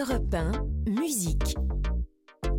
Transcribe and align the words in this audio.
Europe 0.00 0.34
1, 0.34 0.52
musique. 0.88 1.54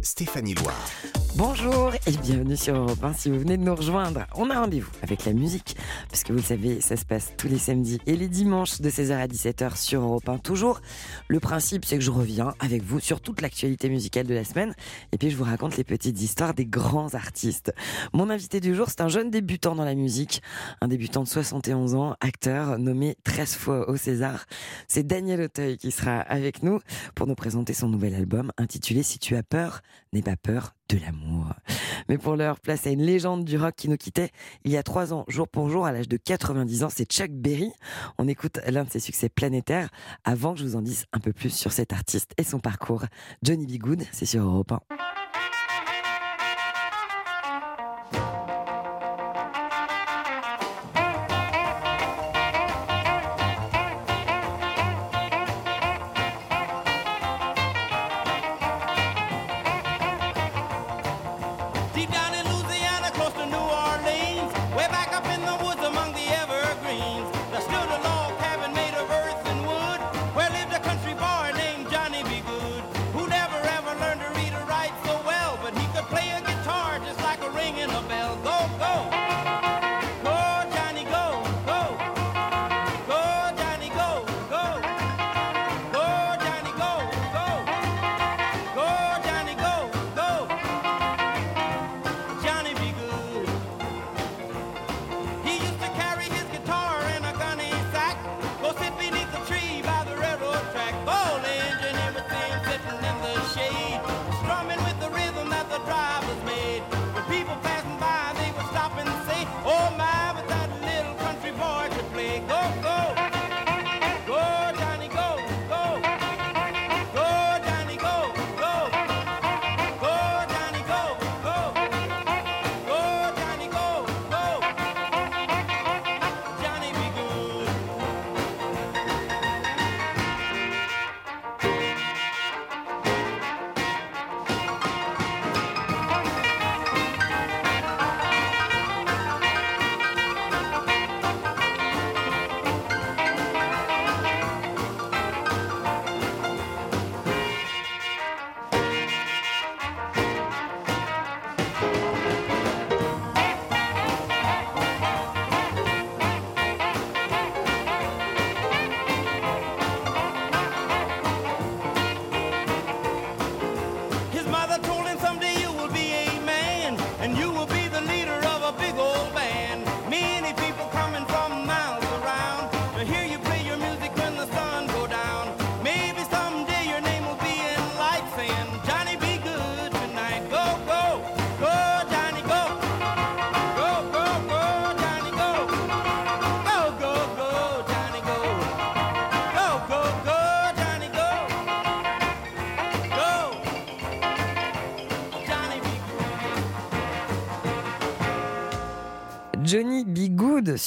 Stéphanie 0.03 0.53
Loire. 0.53 0.89
Bonjour 1.37 1.93
et 2.07 2.11
bienvenue 2.21 2.57
sur 2.57 2.75
Europe 2.75 3.01
1 3.01 3.13
si 3.13 3.29
vous 3.29 3.39
venez 3.39 3.55
de 3.55 3.63
nous 3.63 3.73
rejoindre. 3.73 4.27
On 4.35 4.49
a 4.49 4.59
rendez-vous 4.59 4.91
avec 5.01 5.23
la 5.23 5.31
musique, 5.31 5.77
parce 6.09 6.23
que 6.23 6.33
vous 6.33 6.39
le 6.39 6.43
savez, 6.43 6.81
ça 6.81 6.97
se 6.97 7.05
passe 7.05 7.31
tous 7.37 7.47
les 7.47 7.57
samedis 7.57 7.99
et 8.05 8.17
les 8.17 8.27
dimanches 8.27 8.81
de 8.81 8.89
16h 8.89 9.13
à 9.13 9.27
17h 9.27 9.77
sur 9.77 10.01
Europe 10.01 10.27
1 10.27 10.39
toujours. 10.39 10.81
Le 11.29 11.39
principe, 11.39 11.85
c'est 11.85 11.95
que 11.97 12.03
je 12.03 12.11
reviens 12.11 12.53
avec 12.59 12.83
vous 12.83 12.99
sur 12.99 13.21
toute 13.21 13.39
l'actualité 13.39 13.87
musicale 13.87 14.27
de 14.27 14.33
la 14.33 14.43
semaine 14.43 14.75
et 15.13 15.17
puis 15.17 15.29
je 15.29 15.37
vous 15.37 15.45
raconte 15.45 15.77
les 15.77 15.85
petites 15.85 16.21
histoires 16.21 16.53
des 16.53 16.65
grands 16.65 17.13
artistes. 17.13 17.73
Mon 18.11 18.29
invité 18.29 18.59
du 18.59 18.75
jour, 18.75 18.87
c'est 18.89 19.01
un 19.01 19.07
jeune 19.07 19.31
débutant 19.31 19.73
dans 19.73 19.85
la 19.85 19.95
musique, 19.95 20.41
un 20.81 20.89
débutant 20.89 21.23
de 21.23 21.29
71 21.29 21.95
ans, 21.95 22.17
acteur 22.19 22.77
nommé 22.77 23.15
13 23.23 23.55
fois 23.55 23.89
au 23.89 23.95
César. 23.95 24.45
C'est 24.89 25.07
Daniel 25.07 25.41
Auteuil 25.43 25.77
qui 25.77 25.91
sera 25.91 26.19
avec 26.19 26.61
nous 26.61 26.81
pour 27.15 27.25
nous 27.25 27.35
présenter 27.35 27.73
son 27.73 27.87
nouvel 27.87 28.15
album 28.15 28.51
intitulé 28.57 29.01
Si 29.01 29.17
tu 29.17 29.37
as 29.37 29.43
peur, 29.43 29.81
n'aie 30.11 30.21
pas 30.21 30.35
peur 30.35 30.73
de 30.95 30.99
l'amour. 31.05 31.53
Mais 32.09 32.17
pour 32.17 32.35
l'heure, 32.35 32.59
place 32.59 32.85
à 32.85 32.89
une 32.89 33.01
légende 33.01 33.45
du 33.45 33.57
rock 33.57 33.75
qui 33.75 33.89
nous 33.89 33.97
quittait 33.97 34.31
il 34.65 34.71
y 34.71 34.77
a 34.77 34.83
trois 34.83 35.13
ans, 35.13 35.25
jour 35.27 35.47
pour 35.47 35.69
jour, 35.69 35.85
à 35.85 35.91
l'âge 35.91 36.09
de 36.09 36.17
90 36.17 36.83
ans, 36.83 36.89
c'est 36.89 37.09
Chuck 37.09 37.31
Berry. 37.31 37.71
On 38.17 38.27
écoute 38.27 38.59
l'un 38.67 38.83
de 38.83 38.89
ses 38.89 38.99
succès 38.99 39.29
planétaires 39.29 39.89
avant 40.23 40.53
que 40.53 40.59
je 40.59 40.65
vous 40.65 40.75
en 40.75 40.81
dise 40.81 41.05
un 41.13 41.19
peu 41.19 41.31
plus 41.33 41.51
sur 41.51 41.71
cet 41.71 41.93
artiste 41.93 42.31
et 42.37 42.43
son 42.43 42.59
parcours. 42.59 43.05
Johnny 43.43 43.65
B. 43.65 43.81
Good, 43.81 44.03
c'est 44.11 44.25
sur 44.25 44.43
Europe 44.43 44.73
1. 44.73 45.10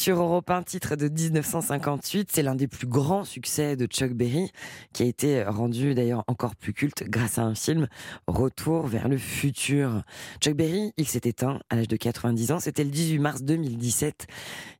Sur 0.04 0.20
Europe 0.20 0.50
1, 0.50 0.64
titre 0.64 0.96
de 0.96 1.08
1958. 1.08 2.28
C'est 2.30 2.42
l'un 2.42 2.54
des 2.54 2.68
plus 2.68 2.86
grands 2.86 3.24
succès 3.24 3.74
de 3.74 3.86
Chuck 3.86 4.12
Berry, 4.12 4.52
qui 4.92 5.02
a 5.02 5.06
été 5.06 5.42
rendu 5.44 5.94
d'ailleurs 5.94 6.24
encore 6.26 6.56
plus 6.56 6.74
culte 6.74 7.04
grâce 7.08 7.38
à 7.38 7.42
un 7.44 7.54
film, 7.54 7.88
Retour 8.26 8.86
vers 8.86 9.08
le 9.08 9.16
futur. 9.16 10.02
Chuck 10.42 10.52
Berry, 10.56 10.92
il 10.98 11.08
s'est 11.08 11.22
éteint 11.24 11.58
à 11.70 11.76
l'âge 11.76 11.88
de 11.88 11.96
90 11.96 12.52
ans. 12.52 12.60
C'était 12.60 12.84
le 12.84 12.90
18 12.90 13.18
mars 13.18 13.42
2017. 13.44 14.26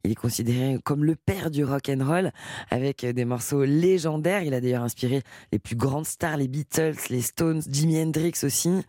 Il 0.05 0.11
est 0.11 0.15
considéré 0.15 0.77
comme 0.85 1.07
le 1.07 1.17
père 1.17 1.51
du 1.51 1.65
rock 1.65 1.89
and 1.89 2.05
roll, 2.05 2.31
avec 2.69 3.07
des 3.07 3.25
morceaux 3.25 3.65
légendaires. 3.65 4.43
Il 4.43 4.53
a 4.53 4.61
d'ailleurs 4.61 4.83
inspiré 4.83 5.23
les 5.53 5.59
plus 5.59 5.77
grandes 5.77 6.05
stars, 6.05 6.37
les 6.37 6.49
Beatles, 6.49 6.97
les 7.09 7.23
Stones, 7.23 7.63
Jimi 7.67 7.99
Hendrix 7.99 8.35
aussi. 8.43 8.83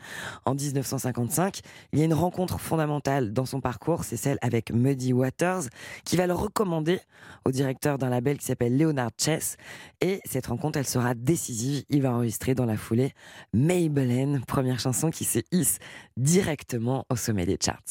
En 0.43 0.53
1955, 0.53 1.61
il 1.93 1.99
y 1.99 2.01
a 2.01 2.05
une 2.05 2.13
rencontre 2.13 2.59
fondamentale 2.59 3.31
dans 3.31 3.45
son 3.45 3.61
parcours, 3.61 4.03
c'est 4.03 4.17
celle 4.17 4.37
avec 4.41 4.73
Muddy 4.73 5.13
Waters, 5.13 5.63
qui 6.03 6.17
va 6.17 6.24
le 6.27 6.33
recommander 6.33 6.99
au 7.45 7.51
directeur 7.51 7.97
d'un 7.97 8.09
label 8.09 8.37
qui 8.37 8.45
s'appelle 8.45 8.77
Leonard 8.77 9.11
Chess. 9.17 9.57
Et 10.01 10.21
cette 10.25 10.47
rencontre, 10.47 10.79
elle 10.79 10.87
sera 10.87 11.13
décisive. 11.13 11.83
Il 11.89 12.01
va 12.01 12.11
enregistrer 12.11 12.55
dans 12.55 12.65
la 12.65 12.77
foulée 12.77 13.13
Maybelline, 13.53 14.41
première 14.45 14.79
chanson 14.79 15.09
qui 15.09 15.23
se 15.23 15.39
hisse 15.51 15.79
directement 16.17 17.05
au 17.09 17.15
sommet 17.15 17.45
des 17.45 17.57
charts. 17.63 17.81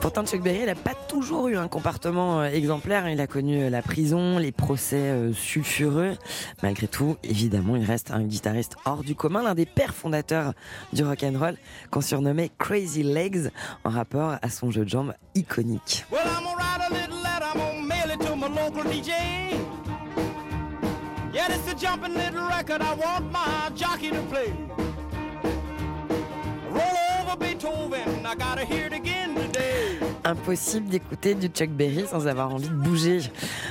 Pourtant, 0.00 0.24
Chuck 0.24 0.42
Berry, 0.42 0.64
n'a 0.64 0.74
pas 0.74 0.94
toujours 0.94 1.48
eu 1.48 1.56
un 1.56 1.68
comportement 1.68 2.40
euh, 2.40 2.44
exemplaire. 2.46 3.08
Il 3.08 3.20
a 3.20 3.26
connu 3.26 3.62
euh, 3.62 3.70
la 3.70 3.82
prison, 3.82 4.38
les 4.38 4.50
procès 4.50 4.96
euh, 4.96 5.34
sulfureux. 5.34 6.16
Malgré 6.62 6.88
tout, 6.88 7.16
évidemment, 7.22 7.76
il 7.76 7.84
reste 7.84 8.10
un 8.10 8.22
guitariste 8.22 8.76
hors 8.86 9.04
du 9.04 9.14
commun, 9.14 9.42
l'un 9.42 9.54
des 9.54 9.66
pères 9.66 9.94
fondateurs 9.94 10.54
du 10.94 11.04
rock 11.04 11.22
and 11.22 11.38
roll, 11.38 11.56
qu'on 11.90 12.00
surnommait 12.00 12.50
Crazy 12.58 13.02
Legs, 13.02 13.50
en 13.84 13.90
rapport 13.90 14.36
à 14.40 14.48
son 14.48 14.70
jeu 14.70 14.84
de 14.84 14.88
jambes 14.88 15.14
iconique. 15.34 16.06
Impossible 30.24 30.88
d'écouter 30.88 31.34
du 31.34 31.48
Chuck 31.48 31.70
Berry 31.70 32.04
sans 32.06 32.26
avoir 32.26 32.52
envie 32.52 32.68
de 32.68 32.74
bouger. 32.74 33.20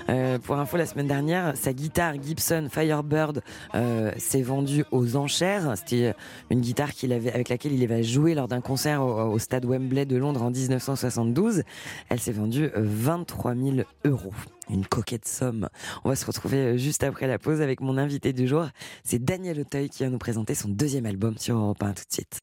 Euh, 0.10 0.40
pour 0.40 0.58
info, 0.58 0.78
la 0.78 0.86
semaine 0.86 1.08
dernière, 1.08 1.56
sa 1.56 1.74
guitare 1.74 2.16
Gibson 2.22 2.68
Firebird 2.72 3.42
euh, 3.76 4.12
s'est 4.18 4.42
vendue 4.42 4.86
aux 4.92 5.16
enchères. 5.16 5.74
C'était 5.78 6.14
une 6.50 6.62
guitare 6.62 6.92
qu'il 6.94 7.14
avait, 7.14 7.32
avec 7.32 7.50
laquelle 7.50 7.74
il 7.74 7.84
avait 7.84 8.04
joué 8.04 8.34
lors 8.34 8.48
d'un 8.48 8.62
concert 8.62 9.04
au, 9.04 9.34
au 9.34 9.40
stade 9.40 9.66
Wembley 9.66 10.06
de 10.06 10.18
Londres 10.18 10.42
en 10.42 10.52
1972. 10.52 11.64
Elle 12.10 12.20
s'est 12.20 12.32
vendue 12.32 12.72
23 12.76 13.56
000 13.56 13.78
euros. 14.06 14.34
Une 14.70 14.86
coquette 14.86 15.28
somme. 15.28 15.70
On 16.04 16.10
va 16.10 16.16
se 16.16 16.26
retrouver 16.26 16.58
euh, 16.58 16.78
juste 16.78 17.04
après 17.04 17.28
la 17.28 17.40
pause 17.40 17.62
avec 17.62 17.82
mon 17.82 17.98
invité 17.98 18.34
du 18.34 18.48
jour. 18.48 18.68
C'est 19.04 19.24
Daniel 19.24 19.60
Auteuil 19.60 19.90
qui 19.90 20.04
va 20.04 20.10
nous 20.10 20.18
présenter 20.18 20.56
son 20.56 20.70
deuxième 20.70 21.06
album 21.06 21.38
sur 21.38 21.58
Europe 21.58 21.82
1 21.84 21.94
tout 21.94 22.04
de 22.08 22.14
suite. 22.14 22.40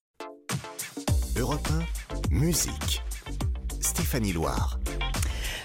Europe 1.38 1.69
1, 2.31 2.35
musique. 2.35 3.03
Stéphanie 3.81 4.33
Loire. 4.33 4.81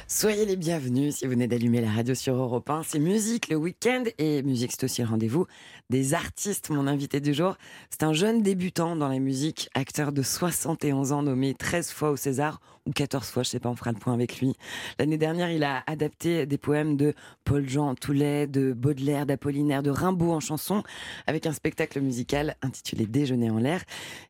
Soyez 0.05 0.45
les 0.45 0.57
bienvenus 0.57 1.15
si 1.15 1.25
vous 1.25 1.31
venez 1.31 1.47
d'allumer 1.47 1.79
la 1.79 1.89
radio 1.89 2.13
sur 2.13 2.35
Europe 2.35 2.69
1. 2.69 2.83
C'est 2.83 2.99
musique 2.99 3.47
le 3.47 3.55
week-end 3.55 4.03
et 4.17 4.43
musique 4.43 4.71
c'est 4.73 4.83
aussi 4.83 5.01
le 5.01 5.07
rendez-vous 5.07 5.47
des 5.89 6.13
artistes. 6.13 6.71
Mon 6.71 6.87
invité 6.87 7.21
du 7.21 7.33
jour, 7.33 7.55
c'est 7.89 8.03
un 8.03 8.11
jeune 8.11 8.41
débutant 8.41 8.97
dans 8.97 9.07
la 9.07 9.19
musique, 9.19 9.69
acteur 9.73 10.11
de 10.11 10.21
71 10.21 11.13
ans 11.13 11.23
nommé 11.23 11.53
13 11.53 11.91
fois 11.91 12.11
au 12.11 12.17
César 12.17 12.59
ou 12.85 12.91
14 12.91 13.27
fois, 13.29 13.43
je 13.43 13.49
sais 13.49 13.59
pas, 13.59 13.69
on 13.69 13.75
fera 13.75 13.91
le 13.91 13.97
point 13.97 14.13
avec 14.13 14.39
lui. 14.39 14.55
L'année 14.99 15.17
dernière, 15.17 15.51
il 15.51 15.63
a 15.63 15.83
adapté 15.87 16.45
des 16.45 16.57
poèmes 16.57 16.97
de 16.97 17.13
Paul-Jean 17.43 17.95
Toulet, 17.95 18.47
de 18.47 18.73
Baudelaire, 18.73 19.25
d'Apollinaire, 19.25 19.83
de 19.83 19.91
Rimbaud 19.91 20.31
en 20.31 20.39
chanson 20.39 20.83
avec 21.27 21.45
un 21.45 21.53
spectacle 21.53 22.01
musical 22.01 22.55
intitulé 22.61 23.05
Déjeuner 23.05 23.49
en 23.49 23.57
l'air 23.57 23.83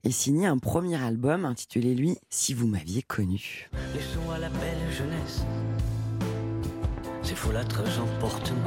et 0.03 0.11
signé 0.11 0.47
un 0.47 0.57
premier 0.57 1.01
album 1.01 1.45
intitulé 1.45 1.95
lui 1.95 2.17
Si 2.29 2.53
vous 2.53 2.67
m'aviez 2.67 3.01
connu. 3.01 3.69
Laissons 3.93 4.31
à 4.31 4.39
la 4.39 4.49
belle 4.49 4.91
jeunesse 4.91 5.45
ces 7.23 7.35
folâtres 7.35 7.83
emportements. 8.01 8.59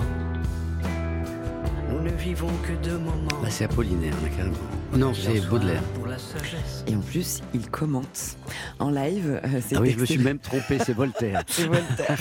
Nous 1.91 2.01
ne 2.01 2.11
vivons 2.11 2.51
que 2.63 2.89
de 2.89 2.97
moments. 2.97 3.43
Bah, 3.43 3.51
c'est 3.51 3.65
Apollinaire, 3.65 4.15
là, 4.23 4.29
carrément. 4.29 4.84
Non, 4.97 5.13
c'est 5.13 5.41
Baudelaire. 5.49 5.83
Pour 5.95 6.07
la 6.07 6.19
sagesse. 6.19 6.85
Et 6.87 6.95
en 6.95 7.01
plus, 7.01 7.41
il 7.53 7.69
commente 7.69 8.37
en 8.79 8.91
live. 8.91 9.41
euh, 9.45 9.61
Ah 9.75 9.81
oui, 9.81 9.91
je 9.91 9.99
me 9.99 10.07
suis 10.07 10.19
même 10.19 10.39
trompé, 10.39 10.79
c'est 10.79 10.93
Voltaire. 10.93 11.43
C'est 11.49 11.67
Voltaire. 11.67 12.21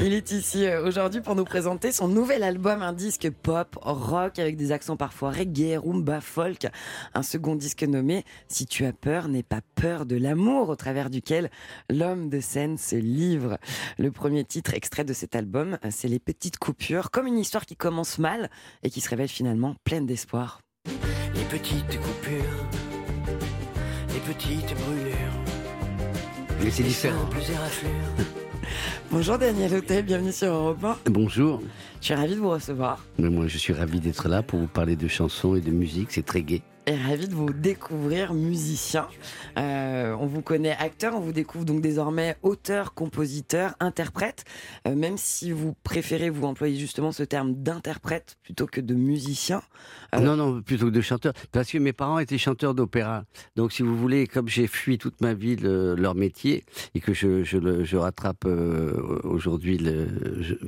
Il 0.00 0.12
est 0.12 0.30
ici 0.30 0.66
euh, 0.66 0.86
aujourd'hui 0.86 1.20
pour 1.20 1.34
nous 1.34 1.44
présenter 1.44 1.90
son 1.90 2.06
nouvel 2.06 2.44
album, 2.44 2.82
un 2.82 2.92
disque 2.92 3.28
pop, 3.42 3.76
rock, 3.82 4.38
avec 4.38 4.56
des 4.56 4.70
accents 4.70 4.96
parfois 4.96 5.32
reggae, 5.32 5.78
rumba, 5.78 6.20
folk. 6.20 6.68
Un 7.14 7.24
second 7.24 7.56
disque 7.56 7.82
nommé 7.82 8.24
Si 8.46 8.66
tu 8.66 8.84
as 8.84 8.92
peur, 8.92 9.26
n'aie 9.26 9.42
pas 9.42 9.60
peur 9.74 10.06
de 10.06 10.14
l'amour, 10.16 10.68
au 10.68 10.76
travers 10.76 11.10
duquel 11.10 11.50
l'homme 11.90 12.28
de 12.28 12.38
scène 12.38 12.78
se 12.78 12.94
livre. 12.94 13.58
Le 13.98 14.12
premier 14.12 14.44
titre 14.44 14.74
extrait 14.74 15.04
de 15.04 15.12
cet 15.12 15.34
album, 15.34 15.76
euh, 15.84 15.88
c'est 15.90 16.08
Les 16.08 16.20
Petites 16.20 16.58
Coupures, 16.58 17.10
comme 17.10 17.26
une 17.26 17.38
histoire 17.38 17.66
qui 17.66 17.74
commence 17.74 18.20
mal 18.20 18.48
et 18.84 18.90
qui 18.90 19.00
se 19.00 19.08
révèle 19.10 19.28
finalement 19.28 19.74
pleine 19.82 20.06
d'espoir. 20.06 20.60
Les 21.52 21.58
petites 21.58 22.00
coupures, 22.00 22.66
les 24.14 24.20
petites 24.20 24.76
brûlures. 24.78 25.14
Mais 26.62 26.70
c'est 26.70 26.82
les 26.84 26.90
différent. 26.90 27.28
Bonjour 29.10 29.36
Daniel 29.36 29.74
Hôtel, 29.74 30.04
bienvenue 30.04 30.30
sur 30.30 30.46
Europe 30.52 30.84
1. 30.84 31.10
Bonjour, 31.10 31.60
Je 32.00 32.06
suis 32.06 32.14
ravie 32.14 32.36
de 32.36 32.40
vous 32.40 32.50
recevoir. 32.50 33.04
mais 33.18 33.30
moi 33.30 33.48
je 33.48 33.58
suis 33.58 33.72
ravi 33.72 33.98
d'être 33.98 34.28
là 34.28 34.42
pour 34.44 34.60
vous 34.60 34.68
parler 34.68 34.94
de 34.94 35.08
chansons 35.08 35.56
et 35.56 35.60
de 35.60 35.72
musique, 35.72 36.12
c'est 36.12 36.24
très 36.24 36.42
gai. 36.42 36.62
Ravi 36.96 37.28
de 37.28 37.34
vous 37.34 37.52
découvrir 37.52 38.32
musicien. 38.34 39.08
Euh, 39.58 40.16
on 40.18 40.26
vous 40.26 40.42
connaît 40.42 40.76
acteur, 40.78 41.14
on 41.16 41.20
vous 41.20 41.32
découvre 41.32 41.64
donc 41.64 41.80
désormais 41.80 42.36
auteur, 42.42 42.94
compositeur, 42.94 43.74
interprète, 43.80 44.44
Euh, 44.86 44.94
même 44.94 45.16
si 45.18 45.52
vous 45.52 45.74
préférez 45.84 46.30
vous 46.30 46.44
employer 46.46 46.78
justement 46.78 47.12
ce 47.12 47.22
terme 47.22 47.54
d'interprète 47.54 48.36
plutôt 48.42 48.66
que 48.66 48.80
de 48.80 48.94
musicien. 48.94 49.62
Euh, 50.14 50.20
Non, 50.20 50.36
non, 50.36 50.62
plutôt 50.62 50.86
que 50.86 50.90
de 50.90 51.00
chanteur. 51.00 51.32
Parce 51.52 51.70
que 51.70 51.78
mes 51.78 51.92
parents 51.92 52.18
étaient 52.18 52.38
chanteurs 52.38 52.74
d'opéra. 52.74 53.24
Donc, 53.56 53.72
si 53.72 53.82
vous 53.82 53.96
voulez, 53.96 54.26
comme 54.26 54.48
j'ai 54.48 54.66
fui 54.66 54.96
toute 54.98 55.20
ma 55.20 55.34
vie 55.34 55.56
le- 55.56 55.94
leur 55.94 56.14
métier 56.14 56.64
et 56.94 57.00
que 57.00 57.12
je, 57.12 57.42
je, 57.44 57.96
rattrape 57.96 58.46
aujourd'hui 59.24 59.78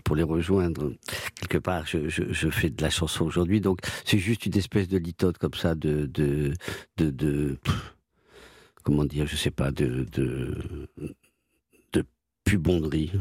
pour 0.05 0.17
les 0.17 0.23
rejoindre 0.23 0.93
quelque 1.41 1.59
part, 1.59 1.87
je, 1.87 2.09
je 2.09 2.49
fais 2.51 2.71
de 2.71 2.83
la 2.83 2.91
chanson 2.91 3.25
aujourd'hui. 3.25 3.61
Donc, 3.61 3.79
c'est 4.05 4.19
juste 4.19 4.47
une 4.47 4.57
espèce 4.57 4.89
de 4.89 4.99
litote 4.99 5.39
comme 5.39 5.55
ça 5.55 5.75
de. 5.75 6.07
De, 6.13 6.55
de, 6.97 7.59
comment 8.83 9.05
dire, 9.05 9.27
je 9.27 9.37
sais 9.37 9.51
pas, 9.51 9.71
de. 9.71 10.07
de, 10.13 10.89
de 11.93 12.05
pubonderie. 12.45 13.13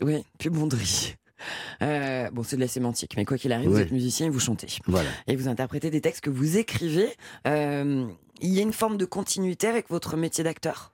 oui, 0.00 0.24
pubonderie. 0.38 1.14
Euh, 1.82 2.30
bon, 2.30 2.42
c'est 2.42 2.56
de 2.56 2.60
la 2.60 2.68
sémantique, 2.68 3.14
mais 3.16 3.24
quoi 3.24 3.38
qu'il 3.38 3.52
arrive, 3.52 3.68
vous 3.68 3.78
êtes 3.78 3.92
musicien 3.92 4.26
et 4.26 4.30
vous 4.30 4.40
chantez. 4.40 4.66
Voilà. 4.86 5.08
Et 5.26 5.36
vous 5.36 5.48
interprétez 5.48 5.90
des 5.90 6.00
textes 6.00 6.22
que 6.22 6.30
vous 6.30 6.56
écrivez. 6.58 7.08
Euh, 7.46 8.06
il 8.40 8.50
y 8.50 8.58
a 8.58 8.62
une 8.62 8.72
forme 8.72 8.96
de 8.96 9.04
continuité 9.04 9.66
avec 9.66 9.88
votre 9.88 10.16
métier 10.16 10.44
d'acteur? 10.44 10.92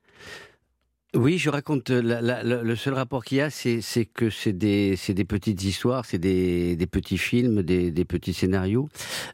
Oui, 1.15 1.39
je 1.39 1.49
raconte. 1.49 1.91
euh, 1.91 2.63
le 2.63 2.77
seul 2.77 2.95
rapport 2.95 3.25
qu'il 3.25 3.39
y 3.39 3.41
a, 3.41 3.49
c'est 3.49 3.81
que 4.05 4.31
c'est 4.31 4.53
des, 4.53 4.97
petites 5.29 5.63
histoires, 5.63 6.05
c'est 6.05 6.19
des, 6.19 6.89
petits 6.91 7.19
films, 7.19 7.63
des, 7.63 8.05
petits 8.05 8.33
scénarios. 8.33 8.89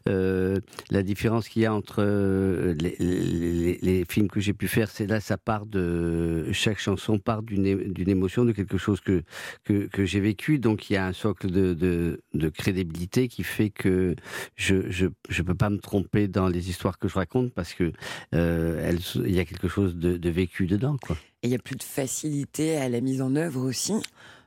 Euh, 0.07 0.59
la 0.91 1.01
différence 1.01 1.49
qu'il 1.49 1.63
y 1.63 1.65
a 1.65 1.73
entre 1.73 1.95
euh, 1.99 2.75
les, 2.79 4.05
films 4.07 4.27
que 4.27 4.39
j'ai 4.39 4.53
pu 4.53 4.67
faire, 4.67 4.91
c'est 4.91 5.07
là, 5.07 5.19
ça 5.19 5.37
part 5.37 5.65
de 5.65 6.51
chaque 6.51 6.79
chanson 6.79 7.17
part 7.17 7.41
d'une 7.41 8.09
émotion, 8.09 8.45
de 8.45 8.51
quelque 8.51 8.77
chose 8.77 9.01
que 9.01 9.23
que, 9.63 10.05
j'ai 10.05 10.19
vécu. 10.19 10.59
Donc 10.59 10.89
il 10.89 10.93
y 10.93 10.97
a 10.97 11.07
un 11.07 11.13
socle 11.13 11.49
de, 11.49 12.21
crédibilité 12.57 13.27
qui 13.27 13.43
fait 13.43 13.69
que 13.71 14.15
je 14.55 14.89
je 14.91 15.07
je 15.29 15.41
peux 15.41 15.55
pas 15.55 15.69
me 15.69 15.79
tromper 15.79 16.27
dans 16.27 16.47
les 16.47 16.69
histoires 16.69 16.99
que 16.99 17.07
je 17.07 17.15
raconte 17.15 17.53
parce 17.53 17.73
que 17.73 17.91
euh, 18.35 18.87
elles, 18.87 18.99
il 19.25 19.33
y 19.33 19.39
a 19.39 19.45
quelque 19.45 19.67
chose 19.67 19.95
de, 19.95 20.17
de 20.17 20.29
vécu 20.29 20.67
dedans, 20.67 20.97
quoi. 21.01 21.17
Et 21.43 21.47
il 21.47 21.51
y 21.51 21.55
a 21.55 21.59
plus 21.59 21.75
de 21.75 21.83
facilité 21.83 22.77
à 22.77 22.89
la 22.89 23.01
mise 23.01 23.21
en 23.21 23.35
œuvre 23.35 23.61
aussi. 23.61 23.93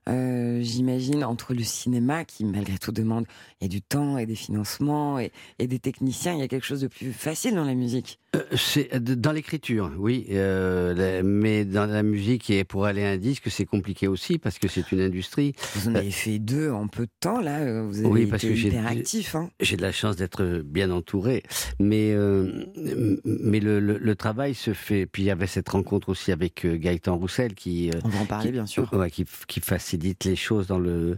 euh, 0.09 0.61
J'imagine 0.63 1.25
entre 1.25 1.55
le 1.55 1.65
cinéma 1.65 2.25
qui 2.25 2.45
malgré 2.45 2.79
tout 2.79 2.93
demande 2.93 3.27
il 3.61 3.65
a 3.67 3.69
du 3.69 3.83
temps 3.83 4.19
et 4.19 4.27
des 4.27 4.37
financements 4.37 5.19
et, 5.19 5.33
et 5.59 5.67
des 5.67 5.79
techniciens, 5.81 6.35
il 6.35 6.41
y 6.41 6.43
a 6.43 6.49
quelque 6.49 6.67
chose 6.67 6.83
de 6.83 6.89
plus 6.89 7.13
facile 7.13 7.55
dans 7.55 7.65
la 7.65 7.75
musique. 7.75 8.21
Euh, 8.35 8.43
C'est 8.57 8.95
euh, 8.95 8.99
dans 8.99 9.33
l'écriture, 9.33 9.91
oui, 9.99 10.27
euh, 10.31 10.95
la- 10.95 11.23
mais 11.23 11.65
dans 11.65 11.87
la 11.87 12.03
musique 12.03 12.51
et 12.51 12.65
pour 12.65 12.85
aller 12.87 13.05
à 13.05 13.11
un 13.11 13.17
disque, 13.17 13.51
c'est 13.51 13.65
compliqué 13.65 14.09
aussi 14.09 14.39
parce 14.39 14.59
que 14.59 14.69
c'est 14.69 14.91
une 14.93 15.01
industrie. 15.01 15.53
Vous 15.77 15.89
en 15.89 15.95
avez 15.95 16.11
fait 16.11 16.39
deux 16.39 16.71
en 16.71 16.89
peu 16.89 17.07
de 17.07 17.11
temps 17.21 17.41
là, 17.41 17.61
euh, 17.61 17.83
vous 17.87 17.99
avez 18.01 18.09
Oui, 18.09 18.21
été 18.23 18.31
parce 18.31 18.43
que 18.43 18.55
j'ai- 18.55 18.69
hyper 18.69 18.87
actif. 18.87 19.35
Hein. 19.35 19.51
J'ai 19.61 19.77
de 19.77 19.83
la 19.83 19.93
chance 19.93 20.17
d'être 20.17 20.63
bien 20.65 20.91
entouré, 20.91 21.43
mais 21.81 22.13
euh, 22.13 22.65
mais 23.25 23.61
le, 23.61 23.81
le- 23.81 23.99
le 23.99 24.15
travail 24.17 24.55
se 24.55 24.73
fait. 24.73 25.07
Puis 25.07 25.23
il 25.23 25.27
y 25.27 25.31
avait 25.31 25.47
cette 25.47 25.69
rencontre 25.69 26.09
aussi 26.09 26.33
avec 26.33 26.65
euh, 26.65 26.77
Gaëtan 26.77 27.17
Roussel 27.17 27.55
qui 27.55 27.91
euh, 27.91 28.01
On 28.05 28.09
va 28.09 28.19
en 28.21 28.27
parler 28.27 28.47
qui- 28.49 28.53
bien 28.53 28.67
sûr. 28.67 28.93
Ouais, 28.93 29.11
qui, 29.11 29.25
qui 29.49 29.61
facilite 29.61 30.25
les 30.25 30.37
choses 30.37 30.67
dans 30.67 30.79
le. 30.79 31.17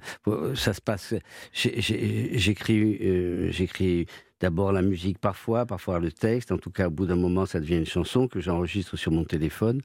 Ça 0.55 0.73
se 0.75 0.81
passe. 0.81 1.15
J'écris, 1.53 2.99
euh, 3.03 3.51
j'écris 3.51 4.07
d'abord 4.41 4.73
la 4.73 4.83
musique 4.83 5.19
parfois, 5.19 5.67
parfois 5.67 5.99
le 5.99 6.13
texte. 6.13 6.53
En 6.53 6.59
tout 6.59 6.71
cas, 6.71 6.89
au 6.89 6.91
bout 6.91 7.07
d'un 7.07 7.17
moment, 7.17 7.47
ça 7.47 7.61
devient 7.61 7.77
une 7.79 7.87
chanson 7.87 8.29
que 8.29 8.41
j'enregistre 8.41 8.97
sur 8.97 9.13
mon 9.13 9.25
téléphone. 9.25 9.81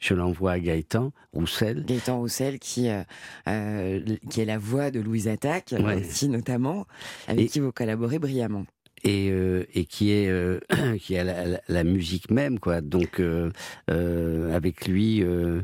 Je 0.00 0.14
l'envoie 0.14 0.52
à 0.52 0.58
Gaëtan 0.60 1.12
Roussel. 1.32 1.84
Gaëtan 1.86 2.18
Roussel 2.18 2.58
qui, 2.58 2.88
euh, 2.88 3.02
euh, 3.48 4.00
qui 4.30 4.40
est 4.40 4.44
la 4.44 4.58
voix 4.58 4.90
de 4.90 5.00
Louise 5.00 5.28
Attaque 5.28 5.74
Ouais. 5.78 5.96
aussi 6.00 6.28
notamment, 6.28 6.86
avec 7.28 7.46
Et- 7.46 7.48
qui 7.48 7.60
vous 7.60 7.72
collaborez 7.72 8.18
brillamment. 8.18 8.66
et, 9.06 9.28
euh, 9.30 9.64
et 9.74 9.84
qui 9.84 10.12
est 10.12 10.28
euh, 10.28 10.60
qui 11.00 11.14
est 11.14 11.60
la, 11.68 11.84
musique 11.84 12.30
même 12.30 12.58
quoi 12.58 12.80
donc 12.80 13.20
euh, 13.20 13.50
euh, 13.90 14.54
avec 14.56 14.86
lui 14.88 15.22
euh, 15.22 15.60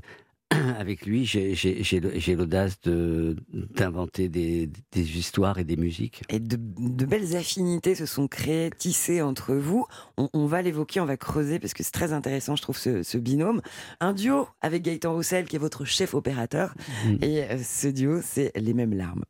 avec 0.79 1.07
lui 1.07 1.25
j'ai 1.25 2.35
l'audace 2.35 2.81
de 2.83 3.37
d'inventer 3.53 4.29
des, 4.29 4.69
des 4.93 5.19
histoires 5.19 5.59
et 5.59 5.65
des 5.65 5.77
musiques 5.77 6.23
Et 6.29 6.41
de, 6.41 6.57
de 6.79 7.05
belles 7.05 7.37
affinités 7.37 7.95
se 7.95 8.07
sont 8.07 8.29
créées, 8.29 8.71
tissées 8.77 9.23
entre 9.23 9.55
vous. 9.55 9.87
On, 10.17 10.29
on 10.33 10.47
va 10.47 10.63
l'évoquer, 10.63 11.01
on 11.01 11.07
va 11.07 11.17
creuser 11.17 11.59
parce 11.59 11.75
que 11.75 11.83
c'est 11.83 11.93
très 11.93 12.13
intéressant, 12.13 12.57
je 12.57 12.63
trouve, 12.63 12.79
ce, 12.79 13.03
ce 13.03 13.19
binôme. 13.19 13.63
Un 14.01 14.13
duo 14.13 14.49
avec 14.61 14.83
Gaëtan 14.83 15.15
Roussel, 15.15 15.47
qui 15.47 15.57
est 15.57 15.61
votre 15.61 15.85
chef 15.85 16.15
opérateur. 16.15 16.75
Mm. 17.05 17.17
Et 17.23 17.43
euh, 17.45 17.59
ce 17.63 17.89
duo, 17.89 18.21
c'est 18.23 18.53
Les 18.57 18.75
mêmes 18.75 18.95
larmes. 18.95 19.25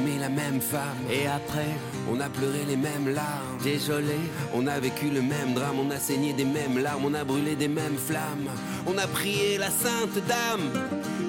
Aimé 0.00 0.18
la 0.18 0.28
même 0.28 0.60
femme. 0.60 0.98
Et 1.10 1.26
après, 1.26 1.74
On 2.10 2.18
a 2.20 2.28
pleuré 2.28 2.64
les 2.66 2.76
mêmes 2.76 3.08
larmes. 3.14 3.58
Désolé, 3.62 4.18
On 4.54 4.66
a 4.66 4.80
vécu 4.80 5.10
le 5.10 5.22
même 5.22 5.54
drame. 5.54 5.78
On 5.78 5.90
a 5.90 5.98
saigné 5.98 6.32
des 6.32 6.44
mêmes 6.44 6.78
larmes. 6.78 7.04
On 7.04 7.14
a 7.14 7.24
brûlé 7.24 7.54
des 7.54 7.68
mêmes 7.68 7.98
flammes. 7.98 8.50
On 8.86 8.96
a 8.98 9.06
prié 9.06 9.58
la 9.58 9.70
sainte 9.70 10.18
dame. 10.26 10.66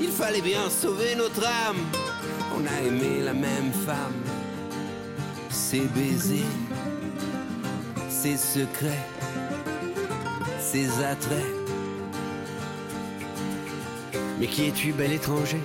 Il 0.02 0.10
fallait 0.10 0.42
bien 0.42 0.70
sauver 0.70 1.16
notre 1.16 1.46
âme. 1.46 1.82
On 2.56 2.66
a 2.66 2.88
aimé 2.88 3.22
la 3.24 3.34
même 3.34 3.72
femme, 3.86 4.22
ses 5.50 5.86
baisers, 5.96 6.58
ses 8.10 8.38
secrets, 8.38 9.08
ses 10.60 10.90
attraits. 11.04 11.56
Mais 14.40 14.48
qui 14.48 14.68
es-tu, 14.68 14.92
bel 14.92 15.14
étranger? 15.14 15.62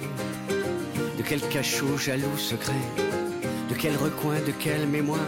Quel 1.26 1.40
cachot 1.40 1.98
jaloux 1.98 2.36
secret 2.38 2.72
De 3.68 3.74
quel 3.74 3.96
recoin, 3.96 4.36
de 4.46 4.52
quelle 4.52 4.86
mémoire 4.86 5.18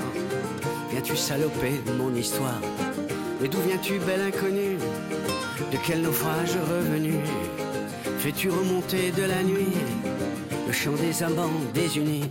Viens-tu 0.91 1.17
saloper 1.17 1.81
mon 1.99 2.15
histoire 2.15 2.61
Mais 3.41 3.49
d'où 3.49 3.59
viens-tu, 3.67 3.99
bel 3.99 4.21
inconnu 4.21 4.77
De 5.73 5.77
quel 5.85 6.03
naufrage 6.03 6.57
revenu 6.71 7.15
Fais-tu 8.19 8.49
remonter 8.49 9.11
de 9.11 9.23
la 9.23 9.43
nuit 9.43 9.75
Le 10.67 10.73
chant 10.73 10.93
des 10.93 11.23
amants 11.23 11.61
désunis 11.75 12.31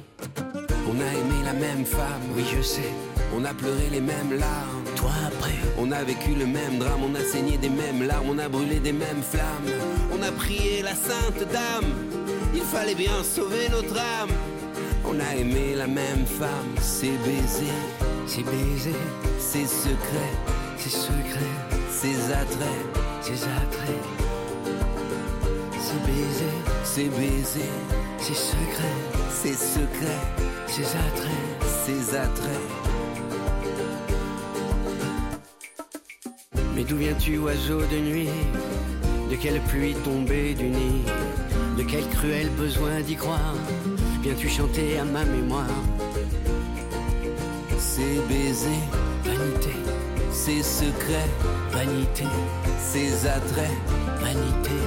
On 0.89 0.99
a 1.01 1.11
aimé 1.19 1.43
la 1.43 1.53
même 1.53 1.85
femme, 1.85 2.23
Oui, 2.35 2.43
je 2.55 2.61
sais, 2.61 2.93
on 3.35 3.43
a 3.43 3.53
pleuré 3.53 3.89
les 3.91 4.01
mêmes 4.01 4.39
larmes. 4.39 4.83
toi 4.95 5.11
après 5.27 5.55
On 5.77 5.91
a 5.91 6.03
vécu 6.03 6.35
le 6.35 6.45
même 6.45 6.77
drame, 6.79 7.01
on 7.03 7.15
a 7.15 7.23
saigné 7.23 7.57
des 7.57 7.69
mêmes 7.69 8.07
larmes, 8.07 8.29
on 8.29 8.39
a 8.39 8.47
brûlé 8.47 8.79
des 8.79 8.93
mêmes 8.93 9.23
flammes. 9.29 9.73
On 10.17 10.23
a 10.23 10.31
prié 10.31 10.81
la 10.81 10.95
sainte 10.95 11.43
dame, 11.51 11.91
il 12.57 12.63
fallait 12.63 12.95
bien 12.95 13.23
sauver 13.23 13.69
notre 13.69 13.97
âme. 13.97 14.29
On 15.05 15.19
a 15.19 15.35
aimé 15.35 15.75
la 15.75 15.87
même 15.87 16.25
femme, 16.25 16.73
ses 16.81 17.13
baisers, 17.25 17.85
Ces 18.25 18.43
baisers, 18.43 19.07
ses 19.39 19.65
secrets, 19.65 20.35
ces 20.77 20.89
secrets, 20.89 21.55
ses 21.89 22.17
attraits, 22.33 22.85
ces 23.21 23.43
attraits 23.43 24.05
Ces 25.79 25.99
baisers, 26.05 26.63
ses 26.83 27.09
baisers, 27.09 27.79
ces 28.19 28.33
secrets, 28.33 29.01
ses 29.31 29.53
secrets, 29.53 30.23
ces 30.67 30.83
attraits 30.83 31.57
ses 31.87 32.15
attraits. 32.17 32.67
Mais 36.75 36.83
d'où 36.83 36.97
viens-tu, 36.97 37.37
oiseau 37.37 37.79
de 37.79 37.97
nuit? 37.97 38.29
De 39.31 39.35
quelle 39.37 39.61
pluie 39.61 39.95
tombée 40.03 40.53
du 40.53 40.65
nid? 40.65 41.05
De 41.77 41.83
quel 41.83 42.07
cruel 42.09 42.49
besoin 42.57 43.01
d'y 43.01 43.15
croire 43.15 43.53
Viens-tu 44.23 44.49
chanter 44.49 44.97
à 44.97 45.05
ma 45.05 45.23
mémoire 45.25 45.67
Ses 47.77 48.19
baisers, 48.27 48.87
Vanité, 49.23 49.75
ses 50.31 50.63
secrets, 50.63 51.29
vanité, 51.71 52.23
ses 52.81 53.27
attraits. 53.27 53.77
vanité 54.19 54.77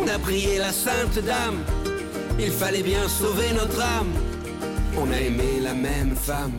On 0.00 0.06
a 0.06 0.18
prié 0.20 0.58
la 0.58 0.70
sainte 0.70 1.18
dame, 1.24 1.58
il 2.38 2.52
fallait 2.52 2.84
bien 2.84 3.08
sauver 3.08 3.52
notre 3.54 3.80
âme. 3.80 4.12
On 4.96 5.10
a 5.10 5.20
aimé 5.20 5.60
la 5.60 5.74
même 5.74 6.14
femme. 6.14 6.52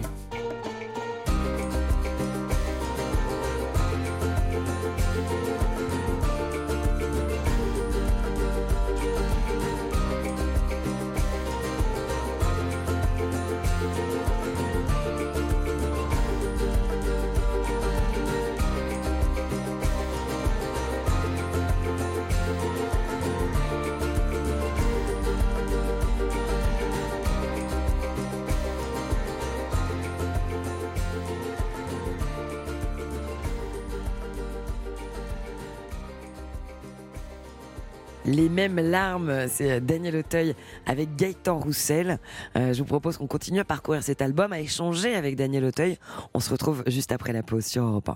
Mêmes 38.54 38.80
larmes, 38.80 39.48
c'est 39.50 39.82
Daniel 39.82 40.18
Auteuil 40.18 40.56
avec 40.86 41.16
Gaëtan 41.16 41.60
Roussel. 41.60 42.20
Euh, 42.56 42.74
je 42.74 42.80
vous 42.80 42.86
propose 42.86 43.18
qu'on 43.18 43.28
continue 43.28 43.60
à 43.60 43.66
parcourir 43.66 44.04
cet 44.04 44.22
album, 44.22 44.54
à 44.54 44.60
échanger 44.60 45.16
avec 45.16 45.36
Daniel 45.36 45.66
Auteuil. 45.66 45.98
On 46.34 46.40
se 46.40 46.50
retrouve 46.52 46.84
juste 46.88 47.12
après 47.12 47.34
la 47.34 47.44
pause 47.44 47.66
sur 47.66 47.84
Europe 47.84 48.10
1. 48.10 48.16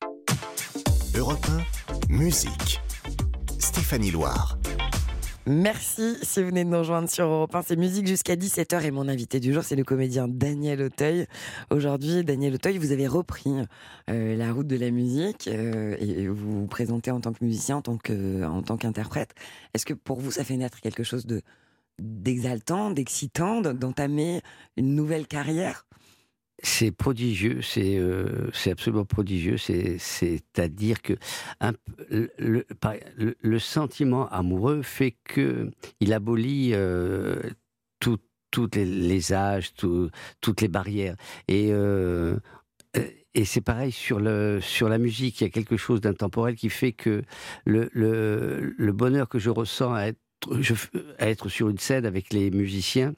Europe 1.17 1.45
1, 2.09 2.13
musique. 2.13 2.79
Stéphanie 3.59 4.11
Loire. 4.11 4.57
Merci 5.49 6.17
si 6.23 6.41
vous 6.41 6.49
venez 6.49 6.65
de 6.65 6.69
nous 6.69 6.79
rejoindre 6.79 7.09
sur 7.09 7.23
Europe 7.23 7.55
1. 7.55 7.61
C'est 7.61 7.77
musique 7.77 8.05
jusqu'à 8.05 8.35
17h 8.35 8.83
et 8.83 8.91
mon 8.91 9.07
invité 9.07 9.39
du 9.39 9.53
jour, 9.53 9.63
c'est 9.63 9.77
le 9.77 9.85
comédien 9.85 10.27
Daniel 10.27 10.81
Auteuil. 10.81 11.25
Aujourd'hui, 11.69 12.25
Daniel 12.25 12.55
Auteuil, 12.55 12.77
vous 12.77 12.91
avez 12.91 13.07
repris 13.07 13.53
euh, 14.09 14.35
la 14.35 14.51
route 14.51 14.67
de 14.67 14.75
la 14.75 14.91
musique 14.91 15.47
euh, 15.47 15.95
et 16.01 16.27
vous 16.27 16.63
vous 16.63 16.67
présentez 16.67 17.11
en 17.11 17.21
tant 17.21 17.31
que 17.31 17.45
musicien, 17.45 17.77
en 17.77 18.61
tant 18.61 18.75
qu'interprète. 18.75 19.35
Est-ce 19.73 19.85
que 19.85 19.93
pour 19.93 20.19
vous, 20.19 20.31
ça 20.31 20.43
fait 20.43 20.57
naître 20.57 20.81
quelque 20.81 21.03
chose 21.03 21.25
de 21.25 21.41
d'exaltant, 21.97 22.91
d'excitant, 22.91 23.61
d'entamer 23.61 24.41
une 24.75 24.95
nouvelle 24.95 25.27
carrière? 25.27 25.86
C'est 26.63 26.91
prodigieux, 26.91 27.61
c'est 27.61 27.97
euh, 27.99 28.49
absolument 28.65 29.05
prodigieux. 29.05 29.57
C'est 29.57 29.99
c'est-à-dire 29.99 31.01
que 31.03 31.13
le, 32.39 32.65
le, 33.41 33.59
sentiment 33.59 34.27
amoureux 34.29 34.81
fait 34.81 35.15
que 35.23 35.69
il 35.99 36.13
abolit 36.13 36.71
euh, 36.73 37.39
toutes 38.51 38.75
les, 38.75 39.33
âges, 39.33 39.73
tout- 39.73 40.09
toutes 40.41 40.61
les 40.61 40.67
barrières. 40.67 41.15
Et 41.47 41.69
euh, 41.71 42.37
euh, 42.97 43.07
et 43.33 43.45
c'est 43.45 43.61
pareil 43.61 43.91
sur 43.91 44.19
le 44.19 44.59
sur 44.61 44.89
la 44.89 44.97
musique. 44.97 45.41
Il 45.41 45.45
y 45.45 45.47
a 45.47 45.51
quelque 45.51 45.77
chose 45.77 46.01
d'intemporel 46.01 46.55
qui 46.55 46.69
fait 46.69 46.93
que 46.93 47.23
le, 47.65 47.89
le, 47.93 48.73
le 48.77 48.93
bonheur 48.93 49.29
que 49.29 49.39
je 49.39 49.49
ressens 49.49 49.93
à 49.93 50.03
être 50.07 50.19
à 51.19 51.29
être 51.29 51.49
sur 51.49 51.69
une 51.69 51.79
scène 51.79 52.05
avec 52.05 52.31
les 52.33 52.51
musiciens 52.51 53.13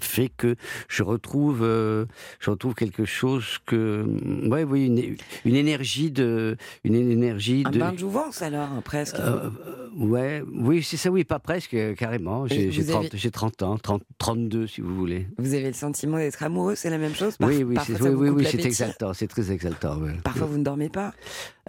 fait 0.00 0.28
que 0.36 0.54
je 0.88 1.02
retrouve 1.02 1.60
euh, 1.62 2.04
je 2.40 2.50
retrouve 2.50 2.74
quelque 2.74 3.04
chose 3.04 3.58
que 3.66 4.04
ouais 4.48 4.62
oui 4.62 4.86
une, 4.86 5.16
une 5.44 5.56
énergie 5.56 6.10
de 6.12 6.56
une 6.84 6.94
énergie 6.94 7.64
Un 7.66 7.70
de 7.70 7.78
bain 7.80 7.92
de 7.92 7.98
jouvence 7.98 8.42
alors, 8.42 8.68
presque. 8.84 9.16
euh, 9.18 9.50
euh, 9.66 9.88
ouais 9.96 10.42
oui 10.52 10.82
c'est 10.84 10.96
ça 10.98 11.10
oui 11.10 11.24
pas 11.24 11.38
presque 11.40 11.76
carrément 11.96 12.46
j'ai 12.46 12.70
j'ai 12.70 12.82
vous 12.82 12.90
30 12.92 13.06
avez- 13.06 13.10
j'ai 13.18 13.30
30 13.30 13.62
ans 13.62 13.78
30 13.78 14.02
32 14.18 14.66
si 14.66 14.82
vous 14.82 14.94
voulez 14.94 15.26
Vous 15.38 15.54
avez 15.54 15.66
le 15.68 15.72
sentiment 15.72 16.18
d'être 16.18 16.42
amoureux, 16.42 16.74
c'est 16.76 16.90
la 16.90 16.98
même 16.98 17.14
chose? 17.14 17.36
Par- 17.38 17.48
oui 17.48 17.64
oui 17.64 17.74
parfois, 17.74 17.96
c'est 17.98 18.08
oui 18.10 18.28
oui, 18.28 18.44
oui, 18.54 18.60
exaltant 18.64 19.14
c'est 19.14 19.26
très 19.26 19.50
exaltant 19.50 19.98
ouais. 19.98 20.12
Parfois, 20.22 20.46
vous 20.46 20.58
ne 20.58 20.64
dormez 20.64 20.90
pas? 20.90 21.12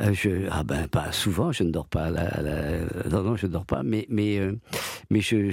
Euh, 0.02 0.14
je, 0.14 0.48
ah 0.52 0.64
ben 0.64 0.88
pas 0.88 1.12
souvent, 1.12 1.52
je 1.52 1.64
ne 1.64 1.72
dors 1.72 1.88
pas. 1.88 2.10
La, 2.10 2.42
la- 2.42 3.10
non 3.10 3.24
non, 3.24 3.36
je 3.36 3.48
ne 3.48 3.52
dors 3.52 3.66
pas, 3.66 3.82
mais 3.84 4.06
mais 4.10 4.40
mais 5.10 5.22
je- 5.22 5.52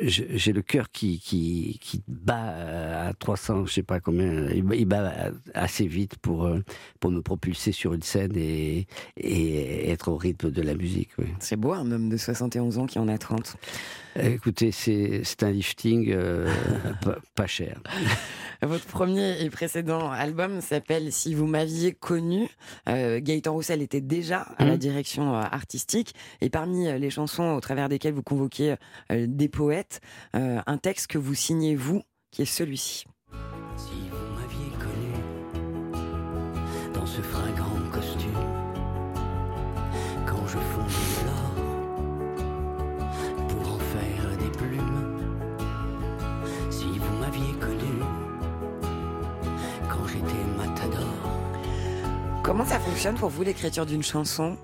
j'ai 0.00 0.52
le 0.52 0.62
cœur 0.62 0.90
qui, 0.90 1.18
qui 1.20 1.78
qui 1.80 2.02
bat 2.06 3.08
à 3.08 3.12
300, 3.14 3.66
je 3.66 3.72
sais 3.72 3.82
pas 3.82 4.00
combien, 4.00 4.48
il, 4.50 4.84
bat- 4.86 5.32
assez 5.54 5.86
vite 5.86 6.16
pour 6.18 6.44
euh, 6.46 6.62
pour 7.00 7.10
me 7.10 7.20
propulser 7.20 7.72
sur 7.72 7.94
une 7.94 8.02
scène 8.02 8.36
et 8.36 8.86
et 9.16 9.90
être 9.90 10.08
au 10.08 10.16
rythme 10.16 10.50
de 10.50 10.62
la 10.62 10.74
musique. 10.74 11.10
Oui. 11.18 11.26
C'est 11.40 11.56
beau, 11.56 11.72
un 11.72 11.90
homme 11.90 12.08
de 12.08 12.16
71 12.16 12.78
ans 12.78 12.86
qui 12.86 12.98
en 12.98 13.08
a 13.08 13.18
30. 13.18 13.56
Écoutez, 14.22 14.72
c'est 14.72 15.42
un 15.42 15.50
lifting 15.50 16.10
euh, 16.12 16.52
pas, 17.02 17.16
pas 17.34 17.46
cher. 17.46 17.80
Votre 18.62 18.86
premier 18.86 19.40
et 19.42 19.50
précédent 19.50 20.10
album 20.10 20.60
s'appelle 20.60 21.12
Si 21.12 21.34
vous 21.34 21.46
m'aviez 21.46 21.92
connu. 21.92 22.48
Euh, 22.88 23.20
Gaëtan 23.22 23.52
Roussel 23.52 23.82
était 23.82 24.00
déjà 24.00 24.40
à 24.58 24.64
la 24.64 24.72
Mhm. 24.72 24.78
direction 24.78 25.34
euh, 25.34 25.40
artistique. 25.42 26.14
Et 26.40 26.50
parmi 26.50 26.86
les 26.98 27.10
chansons 27.10 27.52
au 27.54 27.60
travers 27.60 27.88
desquelles 27.88 28.14
vous 28.14 28.22
convoquiez 28.24 28.74
euh, 29.12 29.26
des 29.28 29.48
poètes, 29.48 30.00
euh, 30.34 30.60
un 30.66 30.78
texte 30.78 31.06
que 31.08 31.18
vous 31.18 31.34
signez 31.34 31.76
vous, 31.76 32.02
qui 32.32 32.42
est 32.42 32.46
celui-ci. 32.46 33.04
Si 33.76 33.92
vous 34.10 34.34
m'aviez 34.34 34.72
connu 34.80 35.12
dans 36.94 37.06
ce 37.06 37.20
fringant 37.22 37.67
Comment 52.48 52.64
ça 52.64 52.80
fonctionne 52.80 53.14
pour 53.14 53.28
vous 53.28 53.42
l'écriture 53.42 53.84
d'une 53.84 54.02
chanson? 54.02 54.56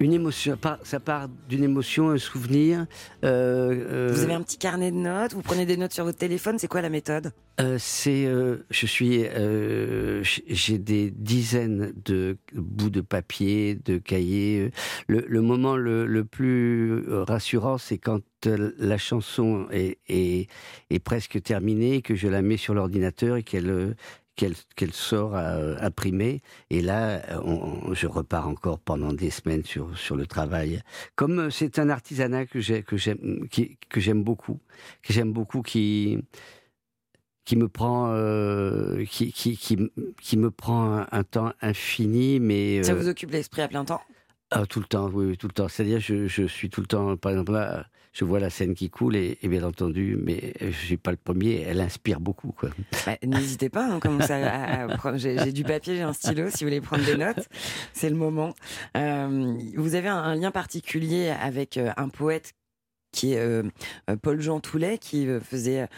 Une 0.00 0.12
émotion, 0.12 0.58
ça 0.82 0.98
part- 0.98 1.28
d'une 1.48 1.62
émotion, 1.62 2.10
un 2.10 2.18
souvenir. 2.18 2.86
euh, 3.24 4.08
euh, 4.08 4.12
Vous 4.12 4.24
avez 4.24 4.32
un 4.32 4.42
petit 4.42 4.58
carnet 4.58 4.90
de 4.90 4.96
notes, 4.96 5.34
vous 5.34 5.42
prenez 5.42 5.66
des 5.66 5.76
notes 5.76 5.92
sur 5.92 6.02
votre 6.04 6.18
téléphone, 6.18 6.58
c'est 6.58 6.66
quoi 6.66 6.82
la 6.82 6.88
méthode? 6.90 7.30
Euh, 7.60 7.76
c'est, 7.78 8.26
euh, 8.26 8.66
je 8.70 8.86
suis, 8.86 9.22
j'ai 10.48 10.78
des 10.78 11.12
dizaines 11.12 11.92
de 12.04 12.38
bouts 12.54 12.90
de 12.90 13.00
papier, 13.00 13.76
de 13.76 13.98
cahiers. 13.98 14.72
Le, 15.06 15.24
le 15.28 15.40
moment 15.42 15.76
le, 15.76 16.06
le 16.06 16.24
plus 16.24 17.04
rassurant, 17.08 17.78
c'est 17.78 17.98
quand 17.98 18.20
la 18.46 18.98
chanson 18.98 19.68
est, 19.70 19.98
est, 20.08 20.48
est 20.90 20.98
presque 20.98 21.40
terminée, 21.40 22.02
que 22.02 22.16
je 22.16 22.26
la 22.26 22.42
mets 22.42 22.56
sur 22.56 22.74
l'ordinateur 22.74 23.36
et 23.36 23.44
qu'elle 23.44 23.94
qu'elle 24.36 24.92
sort 24.92 25.34
à, 25.34 25.54
imprimée. 25.84 26.42
Et 26.70 26.80
là, 26.82 27.22
on- 27.44 27.88
on- 27.90 27.94
je 27.94 28.06
repars 28.06 28.48
encore 28.48 28.78
pendant 28.78 29.12
des 29.12 29.30
semaines 29.30 29.64
sur, 29.64 29.96
sur 29.98 30.16
le 30.16 30.26
travail. 30.26 30.82
Comme 31.16 31.38
euh, 31.38 31.50
c'est 31.50 31.78
un 31.78 31.88
artisanat 31.88 32.46
que 32.46 32.60
j'ai- 32.60 32.82
que 32.82 32.96
j'aime 32.96 33.48
que 33.48 34.12
beaucoup, 34.22 34.60
que 35.02 35.12
j'aime 35.12 35.32
beaucoup, 35.32 35.62
qui 35.62 36.18
qui 37.44 37.56
me 37.56 37.68
prend 37.68 38.10
euh, 38.12 39.04
qui, 39.04 39.32
qui, 39.32 39.56
qui, 39.56 39.76
qui 40.20 40.36
me 40.36 40.50
prend 40.50 40.98
un, 40.98 41.06
un 41.12 41.24
temps 41.24 41.52
infini 41.60 42.40
mais 42.40 42.82
Ça 42.82 42.92
euh, 42.92 42.94
vous 42.94 43.08
occupe 43.08 43.30
l'esprit 43.30 43.62
à 43.62 43.68
plein 43.68 43.84
temps? 43.84 44.00
Ah, 44.50 44.66
tout 44.66 44.80
le 44.80 44.86
temps 44.86 45.10
oui, 45.12 45.26
oui, 45.26 45.36
tout 45.36 45.48
le 45.48 45.52
temps 45.52 45.68
c'est-à-dire 45.68 46.00
je, 46.00 46.26
je 46.26 46.44
suis 46.44 46.70
tout 46.70 46.80
le 46.80 46.86
temps 46.86 47.16
par 47.16 47.32
exemple 47.32 47.52
là 47.52 47.86
je 48.14 48.24
vois 48.24 48.40
la 48.40 48.48
scène 48.48 48.74
qui 48.74 48.88
coule 48.88 49.16
et, 49.16 49.38
et 49.42 49.48
bien 49.48 49.64
entendu 49.64 50.16
mais 50.18 50.54
je 50.60 50.70
suis 50.70 50.96
pas 50.96 51.10
le 51.10 51.16
premier 51.18 51.62
elle 51.62 51.80
inspire 51.80 52.20
beaucoup 52.20 52.52
quoi 52.52 52.70
Bah, 53.06 53.16
N'hésitez 53.22 53.68
pas, 53.68 53.86
hein, 53.86 54.00
commencez 54.00 54.32
à, 54.32 54.86
à 54.86 55.16
j'ai 55.16 55.36
j'ai 55.38 55.52
du 55.52 55.64
papier, 55.64 55.96
j'ai 55.96 56.02
un 56.02 56.12
stylo, 56.12 56.48
si 56.50 56.64
vous 56.64 56.70
voulez 56.70 56.80
prendre 56.80 57.04
des 57.04 57.16
notes, 57.16 57.48
c'est 57.92 58.08
le 58.08 58.16
moment. 58.16 58.54
Euh, 58.96 59.54
vous 59.76 59.94
avez 59.94 60.08
un, 60.08 60.16
un 60.16 60.34
lien 60.34 60.50
particulier 60.50 61.28
avec 61.28 61.76
euh, 61.76 61.90
un 61.96 62.08
poète 62.08 62.54
qui 63.14 63.32
est 63.32 63.38
euh, 63.38 63.62
euh, 64.10 64.16
Paul-Jean 64.20 64.60
Toulet, 64.60 64.98
qui 64.98 65.26
euh, 65.26 65.40
faisait 65.40 65.88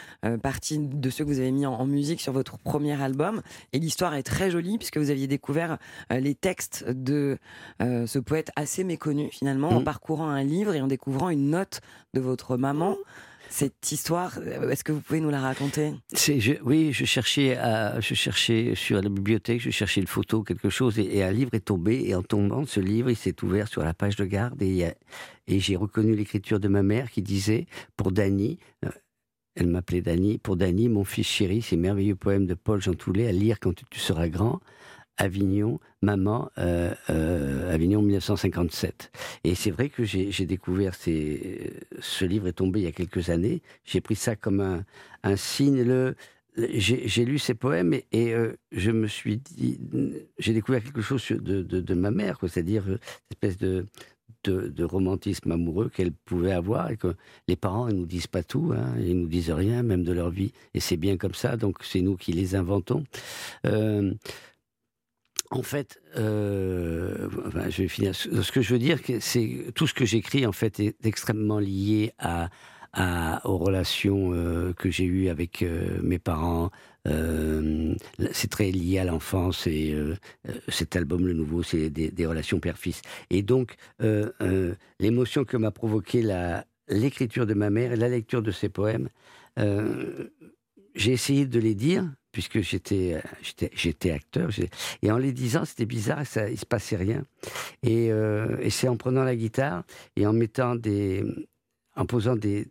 partie 0.43 0.79
de 0.79 1.11
ceux 1.11 1.25
que 1.25 1.31
vous 1.31 1.39
avez 1.41 1.51
mis 1.51 1.67
en, 1.67 1.73
en 1.75 1.87
musique 1.87 2.21
sur 2.21 2.33
votre 2.33 2.59
premier 2.59 3.01
album. 3.01 3.43
Et 3.73 3.79
l'histoire 3.79 4.15
est 4.15 4.23
très 4.23 4.51
jolie, 4.51 4.79
puisque 4.79 4.99
vous 4.99 5.11
aviez 5.11 5.27
découvert 5.27 5.79
les 6.11 6.35
textes 6.35 6.85
de 6.89 7.39
ce 7.81 8.19
poète 8.19 8.51
assez 8.57 8.85
méconnu, 8.85 9.29
finalement, 9.33 9.71
en 9.71 9.79
Mhm. 9.79 9.85
parcourant 9.85 10.29
un 10.29 10.45
livre 10.45 10.75
et 10.75 10.81
en 10.81 10.87
découvrant 10.87 11.31
une 11.31 11.51
note 11.51 11.81
de 12.15 12.21
votre 12.21 12.57
maman. 12.57 12.97
Cette 13.49 13.93
histoire, 13.93 14.39
est-ce 14.71 14.83
que 14.83 14.91
vous 14.91 15.01
pouvez 15.01 15.21
nous 15.21 15.31
la 15.31 15.41
raconter? 15.41 15.95
Je, 16.13 16.55
oui, 16.65 16.93
je 16.93 17.05
cherchais, 17.05 17.57
à, 17.57 18.01
je 18.01 18.13
cherchais 18.15 18.73
sur 18.75 19.01
la 19.01 19.09
bibliothèque, 19.09 19.61
je 19.61 19.71
cherchais 19.71 20.01
une 20.01 20.09
photo, 20.09 20.43
quelque 20.43 20.69
chose, 20.69 20.99
et, 20.99 21.19
et 21.19 21.23
un 21.23 21.31
livre 21.31 21.51
est 21.55 21.65
tombé. 21.65 22.03
Et 22.07 22.15
en 22.17 22.23
tombant 22.23 22.63
de 22.63 22.67
ce 22.67 22.81
livre, 22.81 23.09
il 23.09 23.17
s'est 23.17 23.37
ouvert 23.45 23.69
sur 23.69 23.85
la 23.85 23.95
page 23.95 24.17
de 24.17 24.25
garde, 24.25 24.61
et, 24.61 24.67
il 24.69 24.75
y 24.77 24.85
a- 24.85 24.95
et 25.47 25.61
j'ai 25.61 25.77
reconnu 25.77 26.15
l'écriture 26.15 26.61
de 26.61 26.69
ma 26.69 26.83
mère 26.83 27.11
qui 27.11 27.23
disait 27.23 27.67
pour 27.97 28.13
Dany. 28.13 28.59
euh, 28.85 28.91
Elle 29.55 29.69
m'appelait 29.69 30.03
Dany. 30.03 30.39
Pour 30.39 30.57
Dany, 30.57 30.89
mon 30.89 31.05
fils 31.05 31.27
chéri, 31.27 31.63
ces 31.63 31.77
merveilleux 31.77 32.17
poèmes 32.17 32.47
de 32.47 32.55
Paul 32.55 32.81
Jean 32.81 32.95
Toulet 32.95 33.29
à 33.29 33.33
lire 33.33 33.61
quand 33.61 33.75
tu 33.91 34.01
seras 34.01 34.29
grand. 34.29 34.61
Avignon, 35.19 35.81
maman, 36.03 36.51
euh, 36.59 36.93
euh, 37.09 37.73
Avignon 37.73 38.03
1957. 38.03 39.11
Et 39.45 39.55
c'est 39.55 39.71
vrai 39.71 39.89
que 39.89 40.05
j'ai 40.05 40.45
découvert 40.45 40.95
ce 40.95 42.25
livre 42.27 42.49
est 42.49 42.53
tombé 42.53 42.81
il 42.81 42.83
y 42.83 42.89
a 42.89 42.93
quelques 42.93 43.31
années. 43.31 43.63
J'ai 43.85 44.03
pris 44.03 44.15
ça 44.15 44.37
comme 44.37 44.85
un, 45.23 45.37
signe. 45.37 46.15
J'ai 46.59 47.25
lu 47.25 47.39
ces 47.39 47.55
poèmes 47.55 47.95
et, 48.13 48.35
je 48.73 48.91
me 48.91 49.07
suis 49.07 49.39
dit, 49.39 49.81
j'ai 50.39 50.53
découvert 50.53 50.85
quelque 50.85 51.01
chose 51.01 51.27
de, 51.31 51.63
de, 51.63 51.95
ma 51.95 52.11
mère, 52.11 52.37
c'est-à-dire 52.43 52.85
cette 52.85 53.31
espèce 53.31 53.57
de, 53.57 53.87
de, 54.51 54.85
romantisme 54.85 55.53
amoureux 55.53 55.91
qu'elle 55.95 56.13
pouvait 56.13 56.53
avoir 56.53 56.91
et 56.91 56.97
que 56.97 57.15
les 57.49 57.57
parents 57.57 57.89
ils 57.89 57.97
nous 57.97 58.07
disent 58.07 58.27
pas 58.27 58.43
tout, 58.43 58.73
hein, 58.77 58.95
ils 58.99 59.19
nous 59.19 59.29
disent 59.29 59.51
rien, 59.51 59.83
même 59.83 60.05
de 60.05 60.13
leur 60.13 60.31
vie, 60.31 60.53
et 60.75 60.81
c'est 60.81 60.97
bien 60.97 61.17
comme 61.17 61.35
ça. 61.35 61.57
Donc 61.57 61.79
c'est 61.83 62.01
nous 62.01 62.17
qui 62.17 62.33
les 62.33 62.55
inventons. 62.55 63.05
Euh, 63.67 64.13
en 65.51 65.63
fait, 65.63 66.01
euh, 66.17 67.29
je 67.69 67.83
vais 67.83 67.89
finir. 67.89 68.15
Ce 68.15 68.51
que 68.51 68.63
je 68.63 68.73
veux 68.73 68.79
dire, 68.79 68.99
c'est 69.21 69.67
tout 69.75 69.87
ce 69.87 69.95
que 69.95 70.05
j'écris 70.05 70.45
en 70.47 70.53
fait 70.53 70.81
est 70.81 71.07
extrêmement 71.07 71.61
lié 71.61 72.13
à, 72.19 72.51
aux 73.45 73.59
relations 73.59 74.33
euh, 74.33 74.73
que 74.73 74.91
j'ai 74.91 75.05
eues 75.05 75.29
avec 75.29 75.65
mes 76.03 76.19
parents. 76.19 76.71
Euh, 77.07 77.95
c'est 78.33 78.51
très 78.51 78.71
lié 78.71 78.99
à 78.99 79.05
l'enfance 79.05 79.67
et 79.67 79.93
euh, 79.93 80.17
euh, 80.49 80.53
cet 80.69 80.97
album, 80.97 81.27
le 81.27 81.33
nouveau, 81.33 81.63
c'est 81.63 81.91
des, 81.91 82.27
relations 82.27 82.59
père-fils. 82.59 83.03
Et 83.31 83.43
donc, 83.43 83.77
l'émotion 84.99 85.45
que 85.45 85.57
m'a 85.57 85.71
provoqué 85.71 86.25
l'écriture 86.89 87.47
de 87.47 87.55
ma 87.55 87.71
mère 87.71 87.93
et 87.93 87.97
la 87.97 88.09
lecture 88.09 88.43
de 88.43 88.51
ses 88.51 88.69
poèmes, 88.69 89.09
j'ai 89.57 91.13
essayé 91.13 91.47
de 91.47 91.59
les 91.59 91.75
dire 91.75 92.05
puisque 92.33 92.61
j'étais 92.61 93.23
acteur 94.11 94.51
et 95.03 95.11
en 95.11 95.17
les 95.17 95.33
disant 95.33 95.65
c'était 95.65 95.87
bizarre 95.87 96.27
ça 96.27 96.51
il 96.51 96.59
se 96.59 96.67
passait 96.67 96.97
rien 96.97 97.25
et, 97.83 98.09
et 98.09 98.71
c'est 98.71 98.89
en 98.89 98.97
prenant 98.97 99.25
la 99.25 99.35
guitare 99.37 99.85
et 100.17 100.27
en 100.27 100.35
mettant 100.35 100.75
des 100.75 101.25
en 101.97 102.05
posant 102.05 102.37
des 102.37 102.67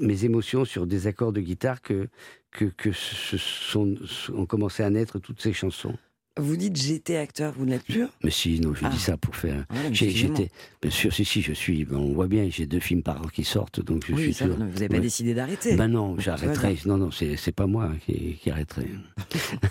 mes 0.00 0.24
émotions 0.24 0.64
sur 0.64 0.86
des 0.86 1.06
accords 1.06 1.32
de 1.32 1.40
guitare 1.40 1.82
que 1.82 2.08
que, 2.52 2.64
que 2.64 2.90
ce 2.92 3.36
sont 3.36 3.94
ont 4.34 4.46
commencé 4.46 4.82
à 4.82 4.90
naître 4.90 5.18
toutes 5.20 5.40
ces 5.40 5.52
chansons 5.52 5.96
Vous 6.36 6.56
dites 6.56 6.76
j'étais 6.76 7.16
acteur, 7.16 7.52
vous 7.56 7.64
ne 7.64 7.70
l'êtes 7.70 7.84
plus 7.84 8.06
mais 8.24 8.30
si 8.30 8.58
non 8.60 8.74
je 8.74 8.84
Ah. 8.84 8.88
dis 8.88 8.98
ça 8.98 9.16
pour 9.16 9.36
faire 9.36 9.66
j'étais 9.92 10.50
bien 10.82 10.90
sûr 10.90 11.12
si 11.12 11.24
si 11.24 11.42
je 11.42 11.52
suis 11.52 11.86
on 11.92 12.12
voit 12.12 12.26
bien 12.28 12.48
j'ai 12.50 12.66
deux 12.66 12.80
films 12.80 13.02
par 13.02 13.20
an 13.22 13.28
qui 13.32 13.44
sortent 13.44 13.80
donc 13.84 14.04
je 14.08 14.14
Oui, 14.14 14.22
suis 14.22 14.34
ça, 14.34 14.46
toujours- 14.46 14.58
vous 14.66 14.72
n'avez 14.72 14.88
pas 14.88 14.94
Ouais. 14.94 15.00
décidé 15.00 15.34
d'arrêter. 15.34 15.76
ben 15.76 15.88
non, 15.88 16.18
j'arrêterai. 16.18 16.78
Non, 16.86 16.96
non, 16.98 17.10
c'est 17.12 17.52
pas 17.54 17.66
moi 17.66 17.90
qui, 18.04 18.34
qui 18.40 18.50
arrêterai. 18.50 18.88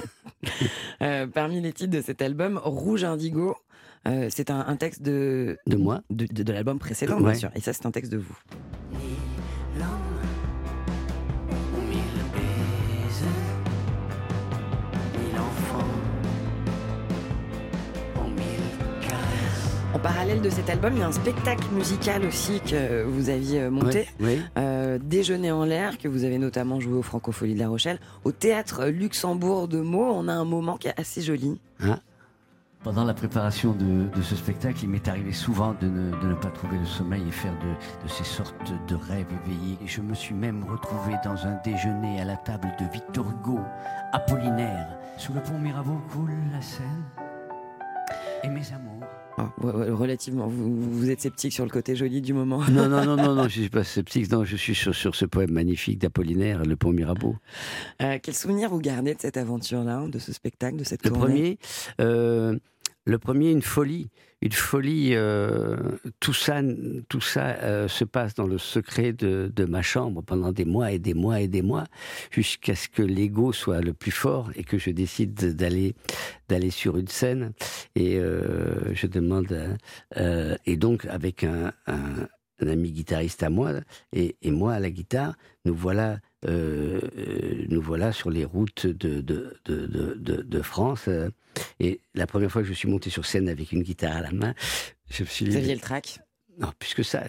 Euh, 1.02 1.28
parmi 1.28 1.60
les 1.62 1.74
titres 1.74 1.92
de 1.92 2.02
cet 2.02 2.22
album, 2.22 2.60
Rouge 2.64 3.04
Indigo, 3.04 3.56
euh, 4.08 4.28
c'est 4.30 4.50
un, 4.52 4.60
un 4.66 4.76
texte 4.78 5.02
de, 5.02 5.58
De 5.68 5.76
moi 5.76 6.02
de, 6.10 6.26
de- 6.32 6.44
de 6.44 6.54
l'album 6.54 6.80
précédent, 6.80 7.20
bien 7.20 7.34
sûr. 7.34 7.50
Et 7.56 7.60
ça, 7.62 7.74
c'est 7.74 7.86
un 7.86 7.92
texte 7.92 8.12
de 8.12 8.18
vous. 8.18 8.38
En 20.00 20.02
parallèle 20.02 20.40
de 20.42 20.50
cet 20.50 20.70
album, 20.70 20.94
il 20.94 21.00
y 21.00 21.04
a 21.04 21.08
un 21.08 21.12
spectacle 21.12 21.68
musical 21.74 22.24
aussi 22.26 22.62
que 22.62 23.04
vous 23.04 23.30
aviez 23.30 23.70
monté. 23.70 24.08
Oui, 24.22 24.28
oui. 24.28 24.42
Euh, 24.58 24.98
Déjeuner 24.98 25.52
en 25.52 25.66
l'air, 25.66 25.98
que 25.98 26.08
vous 26.08 26.24
avez 26.24 26.38
notamment 26.38 26.80
joué 26.80 26.94
au 26.94 27.02
Francofolie 27.02 27.54
de 27.54 27.60
La 27.60 27.68
Rochelle. 27.68 28.00
Au 28.24 28.32
théâtre 28.32 28.86
Luxembourg 28.86 29.68
de 29.68 29.82
Meaux, 29.82 30.14
on 30.16 30.30
a 30.30 30.32
un 30.32 30.46
moment 30.46 30.78
qui 30.78 30.88
est 30.88 30.98
assez 30.98 31.22
joli. 31.22 31.60
Pendant 32.82 33.04
la 33.04 33.14
préparation 33.14 33.74
de, 33.74 34.06
de 34.16 34.22
ce 34.22 34.38
spectacle, 34.38 34.80
il 34.84 34.90
m'est 34.90 35.06
arrivé 35.10 35.34
souvent 35.34 35.76
de 35.82 35.88
ne, 35.88 36.12
de 36.22 36.28
ne 36.28 36.36
pas 36.36 36.50
trouver 36.50 36.78
le 36.78 36.86
sommeil 36.86 37.24
et 37.28 37.32
faire 37.32 37.52
de, 37.60 38.06
de 38.06 38.10
ces 38.10 38.24
sortes 38.24 38.72
de 38.88 38.96
rêves 38.96 39.28
éveillés. 39.44 39.78
Et 39.84 39.88
je 39.88 40.00
me 40.00 40.14
suis 40.14 40.34
même 40.34 40.64
retrouvé 40.64 41.16
dans 41.26 41.46
un 41.46 41.60
déjeuner 41.66 42.22
à 42.22 42.24
la 42.24 42.38
table 42.38 42.70
de 42.80 42.86
Victor 42.94 43.26
Hugo, 43.30 43.60
Apollinaire. 44.14 44.98
Sous 45.18 45.34
le 45.34 45.42
pont 45.42 45.60
Mirabeau 45.60 46.00
coule 46.14 46.32
la 46.54 46.62
Seine. 46.62 47.04
Et 48.46 48.48
mes 48.48 48.64
amours. 48.74 49.06
Ouais, 49.62 49.90
relativement, 49.90 50.48
vous, 50.48 50.92
vous 50.92 51.10
êtes 51.10 51.22
sceptique 51.22 51.54
sur 51.54 51.64
le 51.66 51.70
côté 51.72 51.96
joli 51.96 52.22
du 52.22 52.34
moment. 52.34 52.62
Non, 52.70 52.88
non, 52.90 53.04
non, 53.06 53.16
non, 53.16 53.36
non, 53.36 53.44
je 53.44 53.62
suis 53.62 53.70
pas 53.70 53.84
sceptique. 53.84 54.32
Non, 54.32 54.44
je 54.46 54.56
suis 54.56 54.76
sur, 54.76 54.94
sur 54.96 55.16
ce 55.16 55.26
poème 55.26 55.52
magnifique 55.52 56.00
d'Apollinaire, 56.00 56.64
Le 56.66 56.76
pont 56.76 56.92
Mirabeau. 56.92 57.36
Euh, 58.02 58.18
quel 58.22 58.36
souvenir 58.36 58.70
vous 58.70 58.80
gardez 58.80 59.14
de 59.16 59.22
cette 59.22 59.38
aventure-là, 59.38 60.08
de 60.08 60.20
ce 60.20 60.34
spectacle, 60.34 60.78
de 60.78 60.84
cette 60.84 61.04
Le 61.04 61.10
tournée? 61.12 61.26
premier, 61.26 61.60
euh, 62.02 62.58
le 63.06 63.20
premier, 63.20 63.52
une 63.52 63.62
folie, 63.62 64.10
une 64.42 64.52
folie. 64.52 65.10
euh, 65.14 65.78
tout 66.20 66.34
ça, 66.34 66.62
tout 67.10 67.22
ça 67.22 67.58
euh, 67.64 67.88
se 67.88 68.04
passe 68.04 68.34
dans 68.34 68.48
le 68.48 68.58
secret 68.58 69.14
de, 69.14 69.66
ma 69.66 69.82
chambre 69.82 70.22
pendant 70.24 70.52
des 70.52 70.66
mois 70.66 70.92
et 70.92 71.00
des 71.00 71.14
mois 71.14 71.42
et 71.42 71.48
des 71.48 71.62
mois, 71.62 71.86
jusqu'à 72.32 72.76
ce 72.76 72.88
que 72.88 73.02
l'ego 73.02 73.52
soit 73.54 73.82
le 73.82 73.94
plus 73.94 74.12
fort 74.12 74.50
et 74.56 74.64
que 74.64 74.78
je 74.78 74.92
décide 74.92 75.34
d'aller 75.56 75.96
d'aller 76.48 76.72
sur 76.72 76.98
une 76.98 77.08
scène. 77.08 77.52
Et 77.96 78.18
euh, 78.18 78.94
je 78.96 79.08
demande, 79.08 79.78
et 80.66 80.78
donc 80.78 81.06
avec 81.06 81.44
un, 81.44 81.74
ami 82.62 82.92
guitariste 82.92 83.44
à 83.44 83.50
moi 83.50 83.74
et 84.14 84.36
moi 84.46 84.74
à 84.74 84.80
la 84.80 84.90
guitare, 84.90 85.36
nous 85.66 85.76
voilà. 85.76 86.20
Euh, 86.48 87.00
euh, 87.18 87.66
nous 87.70 87.82
voilà 87.82 88.12
sur 88.12 88.30
les 88.30 88.46
routes 88.46 88.88
de, 88.88 89.22
de, 89.22 89.54
de, 89.66 89.86
de, 89.88 90.14
de- 90.16 90.42
de 90.42 90.62
France. 90.62 91.10
et 91.80 92.00
la 92.16 92.28
première 92.28 92.52
fois 92.52 92.62
que 92.62 92.68
je 92.68 92.74
suis 92.74 92.88
monté 92.90 93.10
sur 93.10 93.26
scène 93.26 93.50
avec 93.50 93.72
une 93.72 93.84
guitare 93.84 94.16
à 94.18 94.22
la 94.22 94.32
main, 94.32 94.54
je 95.10 95.24
me 95.24 95.28
suis 95.28 95.46
dit, 95.46 95.52
Xavier 95.52 95.76
le 95.76 95.82
track. 95.82 96.20
non, 96.60 96.72
puisque 96.80 97.04
ça, 97.04 97.24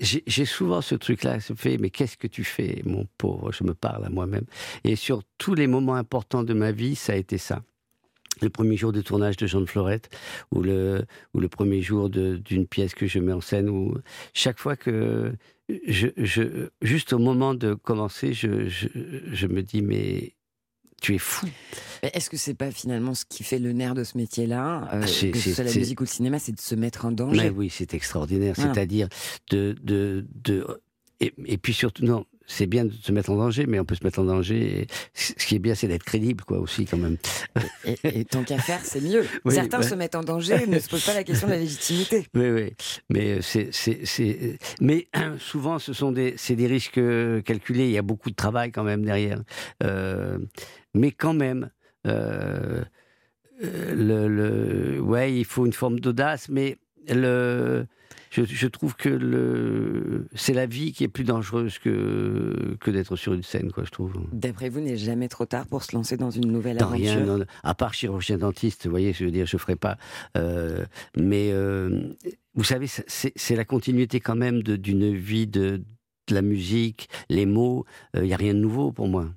j'ai 0.00 0.44
souvent 0.44 0.80
ce 0.80 0.94
truc-là, 0.94 1.40
se 1.40 1.52
fait, 1.54 1.78
mais 1.78 1.90
qu'est-ce 1.90 2.16
que 2.16 2.26
tu 2.28 2.44
fais, 2.44 2.82
mon 2.84 3.06
pauvre? 3.18 3.52
Je 3.52 3.64
me 3.64 3.74
parle 3.74 4.04
à 4.04 4.10
moi-même. 4.10 4.44
Et 4.84 4.96
sur 4.96 5.22
tous 5.38 5.54
les 5.54 5.66
moments 5.66 5.94
importants 5.96 6.42
de 6.44 6.54
ma 6.54 6.72
vie, 6.72 6.94
ça 6.96 7.12
a 7.12 7.16
été 7.16 7.38
ça. 7.38 7.62
le 8.40 8.50
premier 8.50 8.76
jour 8.76 8.92
de 8.92 9.00
tournage 9.00 9.36
de 9.36 9.46
Jean 9.48 9.60
de 9.60 9.66
Florette 9.66 10.08
ou 10.52 10.62
le 10.62 11.04
ou 11.34 11.40
le 11.40 11.48
premier 11.48 11.82
jour 11.82 12.08
d'une 12.08 12.66
pièce 12.68 12.94
que 12.94 13.06
je 13.08 13.18
mets 13.18 13.32
en 13.32 13.40
scène 13.40 13.68
ou 13.68 13.96
chaque 14.34 14.60
fois 14.60 14.76
que 14.76 15.32
je, 15.86 16.08
je 16.16 16.68
juste 16.82 17.12
au 17.12 17.18
moment 17.18 17.54
de 17.54 17.74
commencer 17.74 18.32
je, 18.32 18.68
je, 18.68 18.88
je 19.32 19.46
me 19.46 19.62
dis 19.62 19.82
mais 19.82 20.34
tu 21.00 21.14
es 21.14 21.18
fou. 21.18 21.46
Est-ce 22.02 22.28
que 22.28 22.36
c'est 22.36 22.54
pas 22.54 22.72
finalement 22.72 23.14
ce 23.14 23.24
qui 23.24 23.44
fait 23.44 23.60
le 23.60 23.72
nerf 23.72 23.94
de 23.94 24.02
ce 24.02 24.16
métier-là, 24.18 24.88
euh, 24.92 25.00
Ah, 25.02 25.06
que 25.06 25.38
ce 25.38 25.52
soit 25.52 25.62
la 25.64 25.72
musique 25.72 26.00
ou 26.00 26.04
le 26.04 26.08
cinéma, 26.08 26.38
c'est 26.40 26.50
de 26.52 26.60
se 26.60 26.74
mettre 26.74 27.04
en 27.06 27.12
danger? 27.12 27.36
Mais 27.40 27.50
oui, 27.50 27.70
c'est 27.70 27.94
extraordinaire. 27.94 28.56
C'est-à-dire 28.56 29.08
de, 29.50 29.76
de, 29.82 30.26
de 30.42 30.66
et, 31.20 31.32
et 31.46 31.56
puis 31.58 31.72
surtout 31.72 32.04
non, 32.04 32.24
c'est 32.48 32.66
bien 32.66 32.86
de 32.86 32.92
se 32.92 33.12
mettre 33.12 33.30
en 33.30 33.36
danger, 33.36 33.66
mais 33.66 33.78
on 33.78 33.84
peut 33.84 33.94
se 33.94 34.02
mettre 34.02 34.18
en 34.18 34.24
danger. 34.24 34.80
et 34.80 34.86
ce 35.14 35.46
qui 35.46 35.54
est 35.54 35.60
bien, 35.60 35.74
c'est 35.74 35.86
d'être 35.86 36.02
crédible, 36.02 36.42
quoi, 36.44 36.58
aussi 36.58 36.86
quand 36.86 36.96
même. 36.96 37.18
Et, 37.84 38.20
et 38.20 38.24
tant 38.24 38.42
qu'à 38.42 38.58
faire, 38.58 38.80
c'est 38.82 39.02
mieux. 39.02 39.24
Oui, 39.44 39.54
Certains 39.54 39.82
se 39.82 39.94
mettent 39.94 40.14
en 40.14 40.22
danger 40.22 40.66
ne 40.66 40.78
se 40.78 40.88
posent 40.88 41.04
pas 41.04 41.14
la 41.14 41.24
question 41.24 41.46
de 41.46 41.52
la 41.52 41.58
légitimité. 41.58 42.26
Oui, 42.34 42.50
oui. 42.50 42.72
Mais 43.10 43.38
euh, 43.38 43.40
c'est, 43.42 43.68
c'est, 43.72 44.58
mais 44.80 45.08
souvent, 45.38 45.78
ce 45.78 45.92
sont 45.92 46.10
des, 46.10 46.34
c'est 46.36 46.56
des 46.56 46.66
risques 46.66 46.98
euh, 46.98 47.42
calculés. 47.42 47.86
Il 47.86 47.92
y 47.92 47.98
a 47.98 48.02
beaucoup 48.02 48.30
de 48.30 48.34
travail 48.34 48.72
quand 48.72 48.84
même 48.84 49.04
derrière. 49.04 49.42
Euh, 49.82 50.38
mais 50.94 51.12
quand 51.12 51.34
même, 51.34 51.70
euh, 52.06 52.82
euh, 53.62 53.94
le, 53.94 54.28
le, 54.28 55.00
ouais, 55.00 55.34
il 55.34 55.44
faut 55.44 55.66
une 55.66 55.72
forme 55.72 56.00
d'audace, 56.00 56.48
mais 56.48 56.78
le, 57.14 57.86
je, 58.30 58.42
je 58.44 58.66
trouve 58.66 58.94
que 58.96 59.08
le, 59.08 60.28
c'est 60.34 60.52
la 60.52 60.66
vie 60.66 60.92
qui 60.92 61.04
est 61.04 61.08
plus 61.08 61.24
dangereuse 61.24 61.78
que, 61.78 62.76
que 62.80 62.90
d'être 62.90 63.16
sur 63.16 63.32
une 63.32 63.42
scène, 63.42 63.72
quoi, 63.72 63.84
je 63.84 63.90
trouve. 63.90 64.12
D'après 64.32 64.68
vous, 64.68 64.80
n'est 64.80 64.96
jamais 64.96 65.28
trop 65.28 65.46
tard 65.46 65.66
pour 65.66 65.82
se 65.82 65.94
lancer 65.94 66.16
dans 66.16 66.30
une 66.30 66.50
nouvelle 66.52 66.82
aventure 66.82 66.98
rien, 66.98 67.24
non, 67.24 67.44
à 67.62 67.74
part 67.74 67.94
chirurgien 67.94 68.38
dentiste, 68.38 68.84
vous 68.84 68.90
voyez, 68.90 69.12
je 69.12 69.24
veux 69.24 69.30
dire, 69.30 69.46
je 69.46 69.56
ferai 69.56 69.76
pas. 69.76 69.96
euh, 70.36 70.84
mais 71.16 71.50
euh, 71.52 72.12
vous 72.54 72.64
savez, 72.64 72.86
c'est 72.88 73.56
la 73.56 73.64
continuité 73.64 74.20
quand 74.20 74.36
même 74.36 74.62
d'une 74.62 75.14
vie 75.14 75.46
de, 75.46 75.82
de 76.28 76.34
la 76.34 76.42
musique, 76.42 77.08
les 77.28 77.46
mots. 77.46 77.84
Il 78.14 78.22
n'y 78.22 78.34
a 78.34 78.36
rien 78.36 78.52
de 78.52 78.58
nouveau 78.58 78.92
pour 78.92 79.08
moi. 79.08 79.28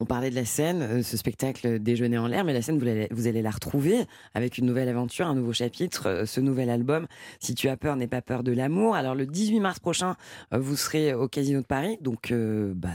On 0.00 0.04
parlait 0.06 0.30
de 0.30 0.34
la 0.34 0.44
scène, 0.44 0.82
euh, 0.82 1.02
ce 1.02 1.16
spectacle 1.16 1.78
Déjeuner 1.78 2.18
en 2.18 2.26
l'air, 2.26 2.44
mais 2.44 2.52
la 2.52 2.62
scène, 2.62 2.78
vous 2.78 2.86
allez, 2.88 3.08
vous 3.10 3.26
allez 3.26 3.42
la 3.42 3.50
retrouver 3.50 4.04
avec 4.34 4.58
une 4.58 4.66
nouvelle 4.66 4.88
aventure, 4.88 5.26
un 5.26 5.34
nouveau 5.34 5.52
chapitre, 5.52 6.06
euh, 6.08 6.26
ce 6.26 6.40
nouvel 6.40 6.70
album. 6.70 7.06
Si 7.40 7.54
tu 7.54 7.68
as 7.68 7.76
peur, 7.76 7.96
n'aie 7.96 8.06
pas 8.06 8.22
peur 8.22 8.42
de 8.42 8.52
l'amour. 8.52 8.94
Alors, 8.94 9.14
le 9.14 9.26
18 9.26 9.60
mars 9.60 9.78
prochain, 9.80 10.16
euh, 10.52 10.58
vous 10.58 10.76
serez 10.76 11.14
au 11.14 11.28
Casino 11.28 11.60
de 11.60 11.66
Paris, 11.66 11.98
donc 12.00 12.30
euh, 12.30 12.72
bah, 12.74 12.90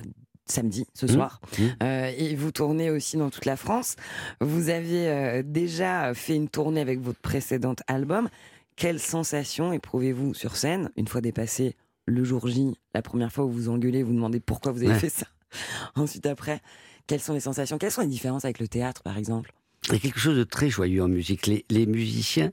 samedi, 0.45 0.86
ce 0.93 1.06
Mmh. 1.06 1.10
soir. 1.10 1.39
Mmh. 1.58 1.63
Euh, 1.84 2.12
et 2.17 2.36
vous 2.36 2.52
tournez 2.52 2.89
aussi 2.89 3.15
dans 3.17 3.30
toute 3.30 3.45
la 3.45 3.56
France. 3.56 3.95
Vous 4.41 4.69
avez 4.69 5.08
euh, 5.08 5.43
déjà 5.45 6.13
fait 6.13 6.36
une 6.36 6.50
tournée 6.50 6.82
avec 6.82 7.00
votre 7.00 7.19
précédent 7.19 7.76
album. 7.88 8.28
Quelle 8.76 9.00
sensation 9.00 9.71
éprouvez-vous 9.74 10.34
sur 10.34 10.56
scène 10.58 10.89
une 10.97 11.08
fois 11.08 11.21
dépassé 11.21 11.76
le 12.06 12.24
jour 12.24 12.47
J, 12.47 12.76
la 12.95 13.02
première 13.02 13.32
fois 13.32 13.45
où 13.45 13.50
vous 13.52 13.69
engueulez, 13.69 14.02
vous 14.04 14.12
demandez 14.13 14.39
pourquoi 14.39 14.71
vous 14.71 14.80
avez 14.84 14.89
Ouais. 14.93 15.00
fait 15.00 15.10
ça? 15.10 15.28
Ensuite, 15.95 16.25
après, 16.25 16.61
quelles 17.07 17.21
sont 17.21 17.33
les 17.33 17.39
sensations? 17.39 17.77
Quelles 17.77 17.91
sont 17.91 18.01
les 18.01 18.07
différences 18.07 18.45
avec 18.45 18.59
le 18.59 18.67
théâtre, 18.67 19.03
par 19.03 19.17
exemple? 19.17 19.53
Il 19.87 19.93
y 19.93 19.95
a 19.95 19.99
quelque 19.99 20.19
chose 20.19 20.37
de 20.37 20.43
très 20.43 20.69
joyeux 20.69 21.03
en 21.03 21.07
musique. 21.07 21.47
Les, 21.47 21.85
musiciens, 21.87 22.51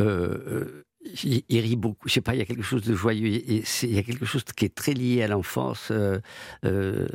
euh, 0.00 0.84
ils, 1.22 1.42
ils 1.48 1.60
rient 1.60 1.76
beaucoup. 1.76 2.08
Je 2.08 2.14
sais 2.14 2.20
pas, 2.20 2.34
il 2.34 2.38
y 2.38 2.42
a 2.42 2.44
quelque 2.44 2.62
chose 2.62 2.82
de 2.82 2.94
joyeux. 2.94 3.28
Il 3.28 3.94
y 3.94 3.98
a 3.98 4.02
quelque 4.02 4.24
chose 4.24 4.44
qui 4.44 4.64
est 4.64 4.74
très 4.74 4.92
lié 4.92 5.22
à 5.22 5.28
l'enfance. 5.28 5.88
euh, 5.90 6.18
euh, 6.64 7.06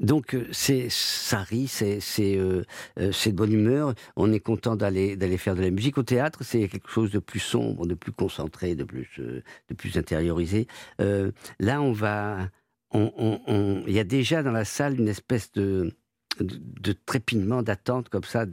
donc 0.00 0.34
euh, 0.34 0.46
c'est 0.50 0.88
ça 0.90 1.42
rit, 1.42 1.68
c'est 1.68 1.98
de 1.98 3.30
bonne 3.32 3.52
humeur. 3.52 3.94
On 4.16 4.32
est 4.32 4.40
content 4.40 4.74
d'aller 4.74 5.38
faire 5.38 5.54
de 5.54 5.62
la 5.62 5.70
musique 5.70 5.98
au 5.98 6.02
théâtre. 6.02 6.40
C'est 6.42 6.68
quelque 6.68 6.88
chose 6.88 7.10
de 7.10 7.18
plus 7.18 7.40
sombre, 7.40 7.86
de 7.86 7.94
plus 7.94 8.12
concentré, 8.12 8.74
de 8.74 8.84
plus 8.84 9.08
de 9.18 9.74
plus 9.74 9.96
intériorisé. 9.96 10.66
Là, 10.98 11.82
on 11.82 11.92
va, 11.92 12.48
il 12.94 13.92
y 13.92 13.98
a 13.98 14.04
déjà 14.04 14.42
dans 14.42 14.52
la 14.52 14.64
salle 14.64 14.98
une 14.98 15.08
espèce 15.08 15.52
de 15.52 15.96
de, 16.40 16.92
trépinement, 17.06 17.62
d'attente 17.62 18.08
comme 18.08 18.24
ça. 18.24 18.44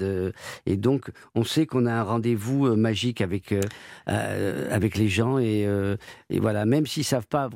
Et 0.65 0.77
donc, 0.77 1.11
on 1.35 1.43
sait 1.43 1.65
qu'on 1.65 1.85
a 1.85 1.93
un 1.93 2.03
rendez-vous 2.03 2.67
euh, 2.67 2.75
magique 2.75 3.21
avec, 3.21 3.51
euh, 3.51 3.61
euh, 4.07 4.67
avec 4.71 4.97
les 4.97 5.07
gens. 5.07 5.37
Et, 5.39 5.67
voilà, 6.39 6.65
même 6.65 6.85
s'ils 6.85 7.03
savent 7.03 7.27
pas 7.27 7.49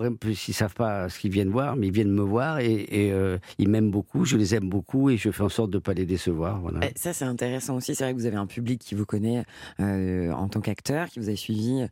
savent 0.53 0.73
pas 0.73 1.09
ce 1.09 1.19
qu'ils 1.19 1.31
viennent 1.31 1.49
voir, 1.49 1.75
mais 1.75 1.87
ils 1.87 1.93
viennent 1.93 2.11
me 2.11 2.21
voir 2.21 2.59
et, 2.59 3.13
ils 3.57 3.69
m'aiment 3.69 3.91
beaucoup, 3.91 4.25
je 4.25 4.37
les 4.37 4.55
aime 4.55 4.69
beaucoup 4.69 5.09
et 5.09 5.17
je 5.17 5.31
fais 5.31 5.43
en 5.43 5.49
sorte 5.49 5.71
de 5.71 5.79
pas 5.79 5.93
les 5.93 6.05
décevoir. 6.05 6.61
Voilà. 6.61 6.79
Eh, 6.83 6.91
Ça, 6.95 7.13
c'est 7.13 7.25
intéressant 7.25 7.75
aussi. 7.75 7.95
C'est 7.95 8.03
vrai 8.03 8.13
que 8.13 8.19
vous 8.19 8.25
avez 8.25 8.37
un 8.37 8.47
public 8.47 8.79
qui 8.79 8.95
vous 8.95 9.05
connaît 9.05 9.43
en 9.79 10.47
tant 10.47 10.61
qu'acteur, 10.61 11.07
qui 11.07 11.19
vous 11.19 11.29
a 11.29 11.35
suivi 11.35 11.85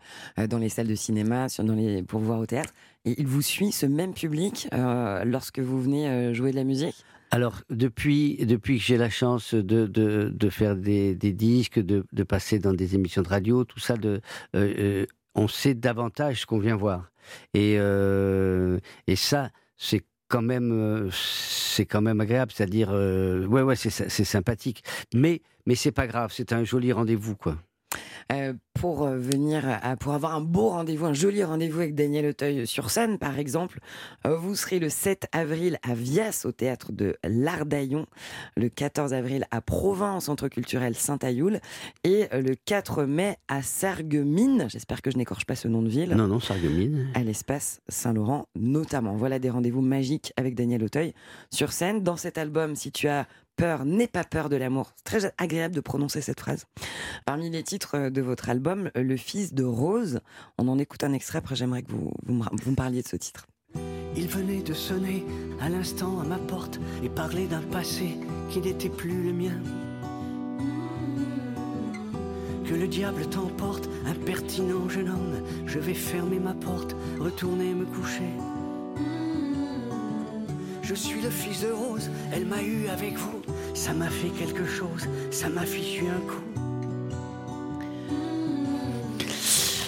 dans 0.50 0.58
les 0.58 0.70
salles 0.70 0.88
de 0.88 0.96
cinéma, 0.96 1.48
dans 1.60 1.76
les, 1.76 2.04
pour 2.04 2.20
voir 2.20 2.40
au 2.40 2.46
théâtre. 2.46 2.74
Et 3.06 3.16
il 3.20 3.26
vous 3.26 3.42
suit, 3.42 3.72
ce 3.72 3.86
même 3.86 4.14
public, 4.14 4.68
lorsque 4.72 5.60
vous 5.60 5.82
venez 5.82 6.34
jouer 6.34 6.52
de 6.52 6.56
la 6.56 6.64
musique? 6.64 7.06
Alors, 7.34 7.62
depuis, 7.70 8.46
depuis 8.46 8.78
que 8.78 8.84
j'ai 8.84 8.98
la 8.98 9.10
chance 9.10 9.54
de, 9.54 9.88
de, 9.88 10.32
de 10.36 10.50
faire 10.50 10.76
des, 10.76 11.16
des 11.16 11.32
disques, 11.32 11.80
de, 11.80 12.04
de 12.12 12.24
passer 12.24 12.60
dans 12.60 12.74
des 12.74 12.96
émissions 12.96 13.22
de 13.22 13.30
radio, 13.30 13.64
tout 13.64 13.80
ça, 13.80 13.96
euh, 14.04 14.20
euh, 14.54 15.06
on 15.34 15.48
sait 15.48 15.74
davantage 15.74 16.42
ce 16.42 16.46
qu'on 16.46 16.60
vient 16.60 16.76
voir. 16.76 17.10
Et, 17.54 17.78
euh, 17.80 18.80
et 19.08 19.16
ça, 19.16 19.50
c'est 19.78 20.04
quand 20.28 20.42
même, 20.42 21.10
c'est 21.14 21.86
quand 21.86 22.02
même 22.02 22.20
agréable. 22.20 22.52
C'est-à-dire, 22.54 22.90
euh, 22.92 23.46
ouais, 23.46 23.62
ouais, 23.62 23.78
c'est, 23.78 23.90
c'est 23.90 24.26
sympathique. 24.26 24.84
Mais, 25.14 25.42
mais 25.66 25.76
c'est 25.76 25.94
pas 25.94 26.08
grave. 26.08 26.34
C'est 26.34 26.52
un 26.52 26.66
joli 26.66 26.92
rendez-vous, 26.92 27.38
quoi. 27.38 27.56
Euh, 28.32 28.54
pour 28.80 29.04
euh, 29.04 29.18
venir, 29.18 29.64
à, 29.84 29.98
pour 29.98 30.14
avoir 30.14 30.34
un 30.34 30.42
beau 30.42 30.70
rendez-vous, 30.70 31.06
un 31.06 31.14
joli 31.14 31.44
rendez-vous 31.44 31.80
avec 31.82 31.94
Daniel 31.94 32.28
Auteuil 32.28 32.66
sur 32.66 32.90
scène, 32.90 33.18
par 33.20 33.38
exemple, 33.38 33.80
euh, 34.26 34.38
vous 34.38 34.56
serez 34.56 34.80
le 34.80 34.90
7 34.90 35.28
avril 35.34 35.78
à 35.84 35.94
Vias, 35.94 36.44
au 36.46 36.52
théâtre 36.52 36.92
de 36.94 37.18
l'Ardaillon, 37.24 38.06
le 38.56 38.70
14 38.70 39.14
avril 39.14 39.46
à 39.52 39.62
Provins, 39.62 40.18
au 40.18 40.20
centre 40.22 40.48
culturel 40.48 40.96
Saint-Ayoul, 40.96 41.60
et 42.04 42.28
le 42.32 42.56
4 42.56 43.04
mai 43.04 43.38
à 43.50 43.62
Sarreguemines, 43.62 44.68
j'espère 44.70 45.02
que 45.02 45.12
je 45.12 45.18
n'écorche 45.18 45.46
pas 45.46 45.56
ce 45.56 45.68
nom 45.68 45.82
de 45.82 45.90
ville, 45.90 46.14
Non, 46.16 46.28
non, 46.28 46.40
Sarreguemines. 46.40 47.10
à 47.14 47.24
l'espace 47.24 47.82
Saint-Laurent 47.90 48.48
notamment. 48.56 49.16
Voilà 49.16 49.38
des 49.40 49.50
rendez-vous 49.50 49.82
magiques 49.82 50.34
avec 50.38 50.56
Daniel 50.56 50.84
Auteuil 50.84 51.14
sur 51.52 51.74
scène. 51.74 52.02
Dans 52.02 52.18
cet 52.18 52.38
album, 52.38 52.76
si 52.76 52.92
tu 52.92 53.08
as 53.08 53.28
peur, 53.62 53.86
n'aie 53.86 54.08
pas 54.08 54.24
peur 54.24 54.50
de 54.50 54.56
l'amour. 54.56 54.92
Très 55.04 55.32
agréable 55.38 55.76
de 55.76 55.82
prononcer 55.82 56.20
cette 56.22 56.40
phrase. 56.40 56.66
Parmi 57.26 57.52
les 57.52 57.62
titres 57.62 58.10
de 58.10 58.22
votre 58.22 58.50
album, 58.50 58.90
Le 58.96 59.16
fils 59.16 59.54
de 59.54 59.64
Rose, 59.64 60.20
on 60.58 60.68
en 60.68 60.80
écoute 60.80 61.04
un 61.04 61.14
extrait. 61.14 61.38
Après, 61.38 61.56
j'aimerais 61.56 61.84
que 61.84 61.92
vous, 61.92 62.12
vous, 62.26 62.42
vous 62.64 62.72
me 62.72 62.76
parliez 62.76 63.04
de 63.04 63.08
ce 63.08 63.18
titre. 63.18 63.46
Il 64.16 64.28
venait 64.28 64.64
de 64.64 64.74
sonner 64.74 65.24
à 65.62 65.70
l'instant 65.70 66.20
à 66.20 66.24
ma 66.24 66.40
porte 66.40 66.80
et 67.04 67.10
parler 67.10 67.46
d'un 67.46 67.62
passé 67.62 68.18
qui 68.50 68.62
n'était 68.62 68.90
plus 68.90 69.22
le 69.26 69.32
mien. 69.32 69.62
Que 72.66 72.74
le 72.74 72.88
diable 72.88 73.28
t'emporte, 73.30 73.88
impertinent 74.08 74.90
jeune 74.90 75.10
homme, 75.10 75.44
je 75.68 75.78
vais 75.78 75.94
fermer 75.94 76.40
ma 76.40 76.56
porte, 76.56 76.96
retourner 77.20 77.76
me 77.76 77.86
coucher. 77.86 78.34
Je 80.92 80.96
suis 80.98 81.22
le 81.22 81.30
fils 81.30 81.62
de 81.62 81.72
Rose, 81.72 82.10
elle 82.34 82.46
m'a 82.46 82.62
eu 82.62 82.88
avec 82.88 83.14
vous, 83.16 83.42
ça 83.74 83.94
m'a 83.94 84.10
fait 84.10 84.28
quelque 84.28 84.66
chose, 84.66 85.08
ça 85.32 85.48
m'a 85.48 85.62
fichu 85.66 86.04
un 86.06 86.20
coup. 86.28 86.44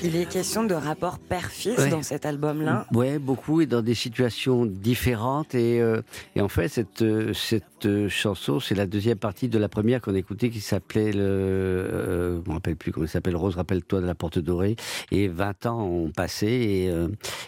Il 0.05 0.15
est 0.15 0.25
question 0.29 0.63
de 0.63 0.73
rapport 0.73 1.19
père-fils 1.19 1.77
Ouais. 1.77 1.89
dans 1.89 2.03
cet 2.03 2.25
album-là. 2.25 2.85
Ouais, 2.93 3.19
beaucoup 3.19 3.59
et 3.59 3.65
dans 3.65 3.81
des 3.81 3.95
situations 3.95 4.65
différentes. 4.65 5.55
Et, 5.55 5.81
euh, 5.81 6.01
et 6.37 6.41
en 6.41 6.47
fait, 6.49 6.67
cette, 6.69 7.01
euh, 7.01 7.33
cette 7.33 7.85
euh, 7.85 8.07
chanson, 8.09 8.59
c'est 8.61 8.75
la 8.75 8.85
deuxième 8.85 9.17
partie 9.17 9.47
de 9.49 9.57
la 9.57 9.67
première 9.69 9.99
qu'on 10.01 10.15
écoutait 10.15 10.49
qui 10.49 10.59
s'appelait 10.61 11.11
le. 11.13 11.21
Euh, 11.21 12.41
je 12.43 12.49
me 12.49 12.53
rappelle 12.53 12.75
plus 12.77 12.91
comment 12.93 13.05
elle 13.05 13.09
s'appelle. 13.09 13.35
Rose, 13.37 13.55
rappelle-toi 13.55 13.99
de 14.01 14.05
la 14.05 14.15
Porte 14.15 14.39
Dorée. 14.39 14.75
Et 15.11 15.27
20 15.29 15.65
ans 15.67 15.81
ont 15.85 16.11
passé 16.11 16.47
et. 16.47 16.89
euh, 16.89 17.07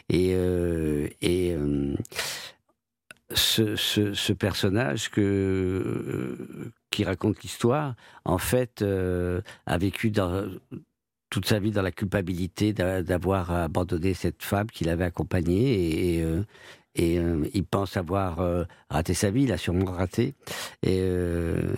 et, 0.09 0.31
euh, 0.35 1.07
et 1.21 1.53
euh, 1.53 1.93
ce, 3.35 3.75
ce, 3.75 4.33
personnage 4.33 5.09
que, 5.09 5.21
euh, 5.21 6.71
qui 6.89 7.03
raconte 7.03 7.41
l'histoire, 7.43 7.95
en 8.23 8.37
fait, 8.37 8.81
euh, 8.81 9.41
a 9.65 9.77
vécu 9.77 10.11
toute 11.29 11.45
sa 11.45 11.59
vie 11.59 11.71
dans 11.71 11.81
la 11.81 11.91
culpabilité 11.91 12.73
d'a- 12.73 13.03
d'avoir 13.03 13.51
abandonné 13.51 14.13
cette 14.13 14.43
femme 14.43 14.67
qu'il 14.67 14.89
avait 14.89 15.03
accompagnée 15.03 15.73
et, 15.73 16.15
et, 16.17 16.23
euh, 16.23 16.43
et, 16.95 17.15
il 17.53 17.65
pense 17.65 17.97
avoir 17.97 18.65
raté 18.89 19.13
sa 19.13 19.29
vie, 19.29 19.43
il 19.43 19.51
a 19.51 19.57
sûrement 19.57 19.91
raté 19.91 20.33
et, 20.81 21.01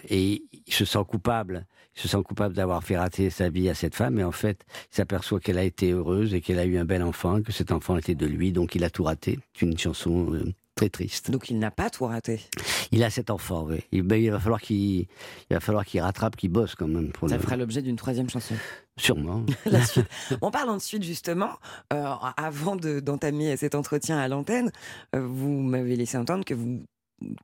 et 0.09 0.43
il 0.67 0.73
se 0.73 0.85
sent 0.85 1.03
coupable. 1.07 1.65
Il 1.95 2.01
se 2.01 2.07
sent 2.07 2.21
coupable 2.23 2.53
d'avoir 2.53 2.83
fait 2.83 2.95
rater 2.99 3.31
sa 3.31 3.49
vie 3.49 3.67
à 3.69 3.73
cette 3.73 3.95
femme, 3.95 4.13
mais 4.13 4.23
en 4.23 4.31
fait, 4.31 4.63
il 4.91 4.95
s'aperçoit 4.95 5.39
qu'elle 5.39 5.57
a 5.57 5.63
été 5.63 5.89
heureuse 5.91 6.35
et 6.35 6.41
qu'elle 6.41 6.59
a 6.59 6.65
eu 6.65 6.77
un 6.77 6.85
bel 6.85 7.01
enfant, 7.01 7.41
que 7.41 7.51
cet 7.51 7.71
enfant 7.71 7.97
était 7.97 8.13
de 8.13 8.27
lui, 8.27 8.51
donc 8.51 8.75
il 8.75 8.83
a 8.83 8.91
tout 8.91 9.03
raté. 9.03 9.39
C'est 9.55 9.65
une 9.65 9.75
chanson 9.79 10.39
très 10.77 10.89
triste. 10.89 11.29
Donc 11.31 11.49
il 11.49 11.59
n'a 11.59 11.71
pas 11.71 11.89
tout 11.89 12.05
raté. 12.05 12.39
Il 12.91 13.03
a 13.03 13.09
cet 13.09 13.29
enfant, 13.29 13.65
oui. 13.69 13.81
Il, 13.91 14.03
ben, 14.03 14.21
il 14.23 14.31
va 14.31 14.39
falloir 14.39 14.61
qu'il, 14.61 14.77
il 15.01 15.07
va 15.53 15.59
falloir 15.59 15.85
qu'il 15.85 15.99
rattrape, 15.99 16.37
qu'il 16.37 16.49
bosse 16.51 16.75
quand 16.75 16.87
même. 16.87 17.09
Pour 17.11 17.27
Ça 17.29 17.35
le- 17.35 17.41
fera 17.41 17.57
l'objet 17.57 17.81
d'une 17.81 17.97
troisième 17.97 18.29
chanson. 18.29 18.55
Sûrement. 18.97 19.45
la 19.65 19.81
suite. 19.85 20.05
En 20.41 20.51
parlant 20.51 20.77
de 20.77 20.81
suite, 20.81 21.03
justement, 21.03 21.51
euh, 21.91 22.05
avant 22.37 22.75
de- 22.77 22.99
d'entamer 23.01 23.57
cet 23.57 23.75
entretien 23.75 24.17
à 24.17 24.27
l'antenne, 24.29 24.71
euh, 25.15 25.25
vous 25.27 25.51
m'avez 25.51 25.95
laissé 25.97 26.17
entendre 26.17 26.45
que 26.45 26.53
vous 26.53 26.83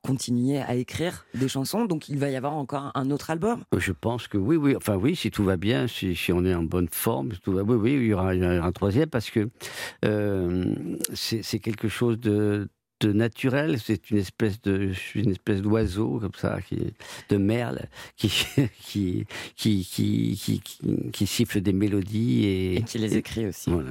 continuiez 0.04 0.60
à 0.62 0.76
écrire 0.76 1.26
des 1.34 1.48
chansons, 1.48 1.84
donc 1.84 2.08
il 2.08 2.16
va 2.16 2.30
y 2.30 2.36
avoir 2.36 2.52
encore 2.54 2.92
un 2.94 3.10
autre 3.10 3.30
album. 3.30 3.64
Je 3.76 3.90
pense 3.90 4.28
que 4.28 4.38
oui, 4.38 4.54
oui. 4.54 4.76
Enfin 4.76 4.94
oui, 4.94 5.16
si 5.16 5.32
tout 5.32 5.42
va 5.42 5.56
bien, 5.56 5.88
si, 5.88 6.14
si 6.14 6.32
on 6.32 6.44
est 6.44 6.54
en 6.54 6.62
bonne 6.62 6.86
forme, 6.88 7.32
si 7.32 7.40
tout 7.40 7.52
va, 7.54 7.62
oui, 7.64 7.74
oui, 7.76 7.92
il 7.94 8.06
y 8.06 8.14
aura, 8.14 8.28
un 8.30 8.70
troisième 8.72 9.08
parce 9.10 9.30
que 9.30 9.48
euh, 10.04 10.74
c'est 11.14 11.58
quelque 11.58 11.88
chose 11.88 12.20
de, 12.20 12.68
naturel. 13.12 13.78
C'est 13.78 14.10
une 14.10 14.18
espèce 14.18 14.60
de, 14.62 14.88
je 14.88 14.98
suis 14.98 15.22
une 15.22 15.30
espèce 15.30 15.62
d'oiseau 15.62 16.18
comme 16.20 16.34
ça, 16.36 16.58
qui, 16.60 16.78
de 17.28 17.36
merle, 17.36 17.86
qui 18.16 18.28
qui 18.80 19.26
qui 19.56 19.84
qui 19.84 20.38
qui, 20.40 20.60
qui- 20.60 21.10
qui 21.12 21.26
siffle 21.26 21.60
des 21.60 21.72
mélodies 21.72 22.44
et, 22.44 22.74
Et 22.76 22.82
qui 22.82 22.98
les 22.98 23.16
écrit 23.16 23.46
aussi. 23.46 23.70
Voilà. 23.70 23.90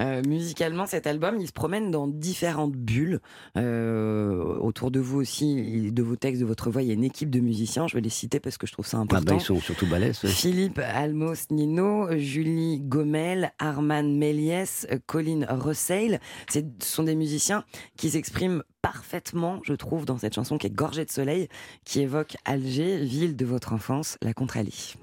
Euh, 0.00 0.22
musicalement, 0.26 0.86
cet 0.86 1.06
album, 1.06 1.36
il 1.40 1.46
se 1.46 1.52
promène 1.52 1.90
dans 1.90 2.06
différentes 2.08 2.72
bulles. 2.76 3.20
Euh, 3.56 4.56
autour 4.60 4.90
de 4.90 5.00
vous 5.00 5.18
aussi, 5.20 5.90
de 5.92 6.02
vos 6.02 6.16
textes, 6.16 6.40
de 6.40 6.46
votre 6.46 6.70
voix, 6.70 6.82
il 6.82 6.88
y 6.88 6.90
a 6.90 6.94
une 6.94 7.04
équipe 7.04 7.30
de 7.30 7.40
musiciens. 7.40 7.86
Je 7.88 7.94
vais 7.94 8.00
les 8.00 8.08
citer 8.10 8.40
parce 8.40 8.58
que 8.58 8.66
je 8.66 8.72
trouve 8.72 8.86
ça 8.86 8.98
Ah 8.98 9.02
important. 9.02 9.24
bah, 9.34 9.40
ils 9.40 9.44
sont 9.44 9.60
surtout 9.60 9.86
balèzes. 9.86 10.22
ouais. 10.24 10.30
Philippe 10.30 10.78
Almos 10.78 11.50
Nino, 11.50 12.08
Julie 12.16 12.80
Gomel, 12.80 13.52
Arman 13.58 14.16
Méliès, 14.16 14.86
Colin 15.06 15.46
Russell. 15.48 16.20
Ce 16.52 16.60
sont 16.80 17.02
des 17.02 17.14
musiciens 17.14 17.64
qui 17.96 18.10
s'expriment 18.10 18.45
parfaitement, 18.82 19.60
je 19.64 19.74
trouve, 19.74 20.04
dans 20.04 20.18
cette 20.18 20.34
chanson 20.34 20.58
qui 20.58 20.66
est 20.66 20.74
gorgée 20.74 21.04
de 21.04 21.10
soleil, 21.10 21.48
qui 21.84 22.00
évoque 22.00 22.36
Alger, 22.44 23.04
ville 23.04 23.36
de 23.36 23.44
votre 23.44 23.72
enfance, 23.72 24.16
la 24.22 24.32
Contralie. 24.32 24.94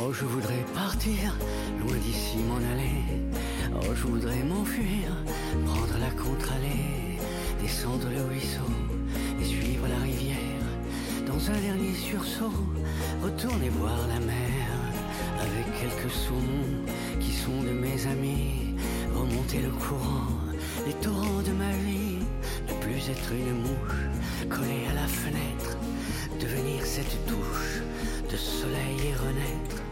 Oh, 0.00 0.12
je 0.12 0.24
voudrais 0.24 0.64
partir, 0.74 1.36
loin 1.80 1.96
d'ici 1.96 2.38
m'en 2.48 2.56
aller. 2.56 3.02
Oh, 3.74 3.94
je 3.94 4.02
voudrais 4.02 4.42
m'enfuir, 4.42 5.08
prendre 5.66 5.98
la 5.98 6.10
contre-allée, 6.10 7.18
descendre 7.60 8.08
le 8.14 8.22
ruisseau 8.22 8.70
et 9.40 9.44
suivre 9.44 9.86
la 9.88 9.98
rivière. 9.98 10.36
Dans 11.26 11.50
un 11.50 11.60
dernier 11.60 11.94
sursaut, 11.94 12.64
retourner 13.22 13.68
voir 13.70 14.06
la 14.08 14.20
mer 14.20 14.68
avec 15.40 15.66
quelques 15.80 16.12
saumons 16.12 16.84
qui 17.20 17.32
sont 17.32 17.62
de 17.62 17.70
mes 17.70 18.06
amis. 18.06 18.74
Remonter 19.14 19.62
le 19.62 19.70
courant, 19.70 20.28
les 20.86 20.92
torrents 20.94 21.42
de 21.42 21.52
ma 21.52 21.72
vie, 21.72 22.05
plus 22.96 23.10
être 23.10 23.32
une 23.32 23.52
mouche 23.60 24.48
collée 24.48 24.86
à 24.90 24.94
la 24.94 25.06
fenêtre, 25.06 25.76
devenir 26.40 26.82
cette 26.82 27.26
touche 27.26 27.82
de 28.30 28.36
soleil 28.36 28.96
et 29.10 29.14
renaître. 29.14 29.82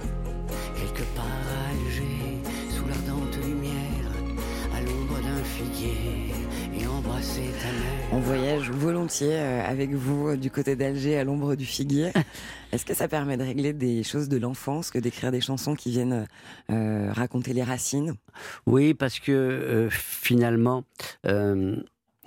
Quelque 0.75 1.03
part 1.15 1.27
à 1.27 1.71
Alger, 1.71 2.41
sous 2.71 2.87
l'ardente 2.87 3.37
lumière, 3.45 4.11
à 4.75 4.81
l'ombre 4.81 5.21
d'un 5.21 5.45
figuier, 5.45 6.33
et 6.81 6.87
embrasser 6.87 7.51
ta 7.61 7.67
mère. 7.67 8.09
On 8.13 8.21
voyage 8.21 8.71
volontiers 8.71 9.37
euh, 9.37 9.63
avec 9.67 9.93
vous 9.93 10.29
euh, 10.29 10.37
du 10.39 10.51
côté 10.51 10.75
d'Alger 10.75 11.19
à 11.19 11.25
l'ombre 11.25 11.57
du 11.57 11.67
figuier. 11.67 12.11
Est-ce 12.73 12.87
que 12.87 12.95
ça 12.95 13.07
permet 13.07 13.37
de 13.37 13.45
régler 13.45 13.75
des 13.75 14.03
choses 14.03 14.31
de 14.31 14.39
l'enfance 14.39 14.91
que 14.91 14.99
d'écrire 14.99 15.31
des 15.31 15.43
chansons 15.43 15.75
qui 15.75 15.91
viennent 15.91 16.27
euh, 16.71 17.13
raconter 17.13 17.53
les 17.53 17.63
racines? 17.63 18.15
Oui, 18.67 18.95
parce 18.95 19.21
que 19.21 19.31
euh, 19.31 19.91
finalement, 19.91 20.85
euh, 21.27 21.77
euh, 21.77 21.77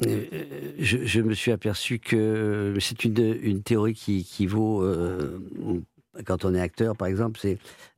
je, 0.01 0.97
je 1.05 1.21
me 1.21 1.33
suis 1.33 1.51
aperçu 1.51 1.99
que 1.99 2.75
c'est 2.79 3.03
une, 3.03 3.38
une 3.41 3.63
théorie 3.63 3.93
qui, 3.93 4.23
qui 4.23 4.45
vaut 4.45 4.83
euh, 4.83 5.39
quand 6.25 6.45
on 6.45 6.53
est 6.53 6.60
acteur, 6.60 6.95
par 6.95 7.07
exemple, 7.07 7.39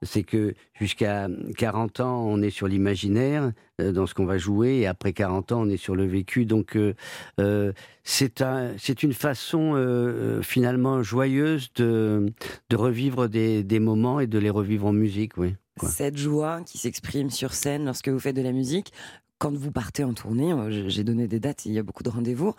c'est 0.01 0.23
que 0.23 0.53
jusqu'à 0.73 1.27
40 1.57 1.99
ans, 1.99 2.23
on 2.25 2.41
est 2.41 2.49
sur 2.49 2.67
l'imaginaire 2.67 3.51
euh, 3.81 3.91
dans 3.91 4.05
ce 4.05 4.13
qu'on 4.13 4.25
va 4.25 4.37
jouer, 4.37 4.79
et 4.79 4.87
après 4.87 5.13
40 5.13 5.51
ans, 5.51 5.61
on 5.61 5.69
est 5.69 5.77
sur 5.77 5.95
le 5.95 6.05
vécu. 6.05 6.45
Donc, 6.45 6.75
euh, 6.75 6.93
euh, 7.39 7.71
c'est 8.03 8.41
un, 8.41 8.73
c'est 8.77 9.03
une 9.03 9.13
façon 9.13 9.73
euh, 9.75 10.41
finalement 10.41 11.03
joyeuse 11.03 11.71
de, 11.75 12.31
de 12.69 12.75
revivre 12.75 13.27
des, 13.27 13.63
des 13.63 13.79
moments 13.79 14.19
et 14.19 14.27
de 14.27 14.39
les 14.39 14.49
revivre 14.49 14.87
en 14.87 14.93
musique, 14.93 15.37
oui. 15.37 15.55
Cette 15.81 16.17
joie 16.17 16.61
qui 16.65 16.77
s'exprime 16.77 17.29
sur 17.29 17.53
scène 17.53 17.85
lorsque 17.85 18.09
vous 18.09 18.19
faites 18.19 18.35
de 18.35 18.41
la 18.41 18.51
musique, 18.51 18.91
quand 19.39 19.55
vous 19.55 19.71
partez 19.71 20.03
en 20.03 20.13
tournée, 20.13 20.53
euh, 20.53 20.89
j'ai 20.89 21.03
donné 21.03 21.27
des 21.27 21.39
dates, 21.39 21.65
il 21.65 21.71
y 21.71 21.79
a 21.79 21.83
beaucoup 21.83 22.03
de 22.03 22.09
rendez-vous, 22.09 22.53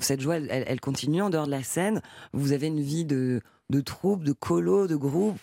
cette 0.00 0.20
joie, 0.20 0.36
elle 0.36 0.80
continue 0.80 1.22
en 1.22 1.30
dehors 1.30 1.46
de 1.46 1.50
la 1.50 1.62
scène. 1.62 2.02
Vous 2.32 2.52
avez 2.52 2.66
une 2.66 2.80
vie 2.80 3.04
de, 3.04 3.40
de 3.70 3.80
troupe, 3.80 4.24
de 4.24 4.32
colo, 4.32 4.86
de 4.86 4.96
groupe? 4.96 5.36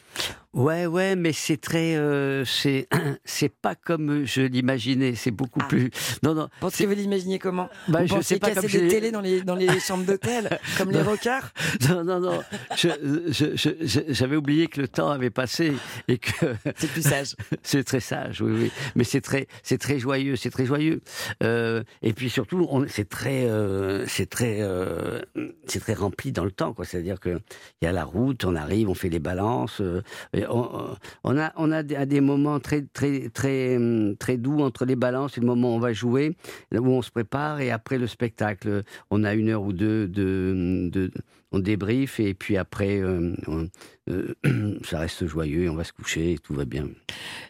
Ouais, 0.53 0.88
ouais, 0.88 1.15
mais 1.15 1.31
c'est 1.31 1.57
très, 1.62 1.95
euh, 1.95 2.43
c'est, 2.43 2.88
c'est 3.23 3.49
pas 3.53 3.75
comme 3.75 4.25
je 4.25 4.41
l'imaginais. 4.41 5.13
C'est 5.13 5.29
beaucoup 5.29 5.59
Ah. 5.62 5.67
plus. 5.67 5.91
Non, 6.23 6.33
non. 6.33 6.49
Parce 6.59 6.75
que 6.75 6.85
vous 6.85 6.95
l'imaginez 6.95 7.38
comment 7.38 7.69
Bah, 7.88 7.99
Vous 8.03 8.17
je 8.17 8.21
sais 8.21 8.39
pas 8.39 8.55
comme 8.55 8.65
des 8.65 8.88
télés 8.88 9.12
dans 9.12 9.21
les, 9.21 9.41
dans 9.41 9.53
les 9.53 9.67
chambres 9.79 10.05
d'hôtel, 10.05 10.59
comme 10.77 10.89
les 10.89 11.03
rockers 11.03 11.51
Non, 11.89 12.03
non, 12.03 12.19
non. 12.19 12.41
Je- 12.75 12.88
je- 13.27 13.55
je- 13.55 13.85
je- 13.85 13.99
j'avais 14.13 14.35
oublié 14.35 14.65
que 14.67 14.81
le 14.81 14.88
temps 14.88 15.12
avait 15.12 15.29
passé 15.29 15.71
et 16.07 16.17
que 16.17 16.31
C'est 16.77 16.89
plus 16.91 17.03
sage. 17.03 17.35
c'est 17.63 17.83
très 17.83 17.99
sage, 17.99 18.41
oui, 18.41 18.51
oui. 18.59 18.71
Mais 18.95 19.03
c'est 19.03 19.21
très, 19.21 19.47
c'est 19.62 19.77
très 19.77 19.99
joyeux, 19.99 20.35
c'est 20.35 20.49
très 20.49 20.65
joyeux. 20.65 21.01
Euh, 21.43 21.83
et 22.01 22.12
puis 22.13 22.31
surtout, 22.31 22.65
on, 22.71 22.88
c'est 22.88 23.07
très, 23.07 23.45
euh, 23.45 24.07
c'est 24.07 24.27
très, 24.29 24.57
euh, 24.62 25.21
c'est 25.67 25.79
très 25.79 25.93
rempli 25.93 26.31
dans 26.31 26.43
le 26.45 26.51
temps, 26.51 26.73
quoi. 26.73 26.85
C'est-à-dire 26.85 27.19
que 27.19 27.39
il 27.81 27.85
y 27.85 27.88
a 27.88 27.91
la 27.91 28.03
route, 28.03 28.45
on 28.45 28.55
arrive, 28.55 28.89
on 28.89 28.95
fait 28.95 29.09
les 29.09 29.19
balances. 29.19 29.79
euh, 29.81 30.01
et 30.33 30.38
on, 30.49 31.38
a, 31.38 31.52
on 31.56 31.71
a 31.71 31.84
des, 31.84 32.21
moments 32.21 32.60
très, 32.60 32.84
très, 32.84 33.30
très, 33.30 33.75
hum, 33.78 34.15
très 34.17 34.38
doux 34.38 34.60
entre 34.62 34.86
les 34.86 34.95
balances 34.95 35.38
le 35.38 35.45
moment 35.45 35.73
où 35.73 35.75
on 35.75 35.80
va 35.80 35.93
jouer, 35.93 36.36
où 36.73 36.88
on 36.88 37.02
se 37.02 37.12
prépare 37.12 37.62
et 37.62 37.71
après 37.71 37.97
le 37.97 38.08
spectacle, 38.08 38.84
on 39.10 39.23
a 39.23 39.34
une 39.34 39.49
heure 39.49 39.63
ou 39.63 39.73
deux 39.73 40.08
de, 40.08 40.89
de 40.91 41.12
on 41.52 41.60
débriefe 41.60 42.19
et 42.19 42.34
puis 42.34 42.58
après, 42.58 43.02
on- 43.04 43.69
euh, 44.10 44.80
ça 44.84 45.00
reste 45.00 45.26
joyeux 45.26 45.63
et 45.63 45.69
on 45.69 45.76
va 45.76 45.84
se 45.84 45.93
coucher 45.93 46.34
et 46.34 46.38
tout 46.38 46.54
va 46.54 46.65
bien. 46.65 46.88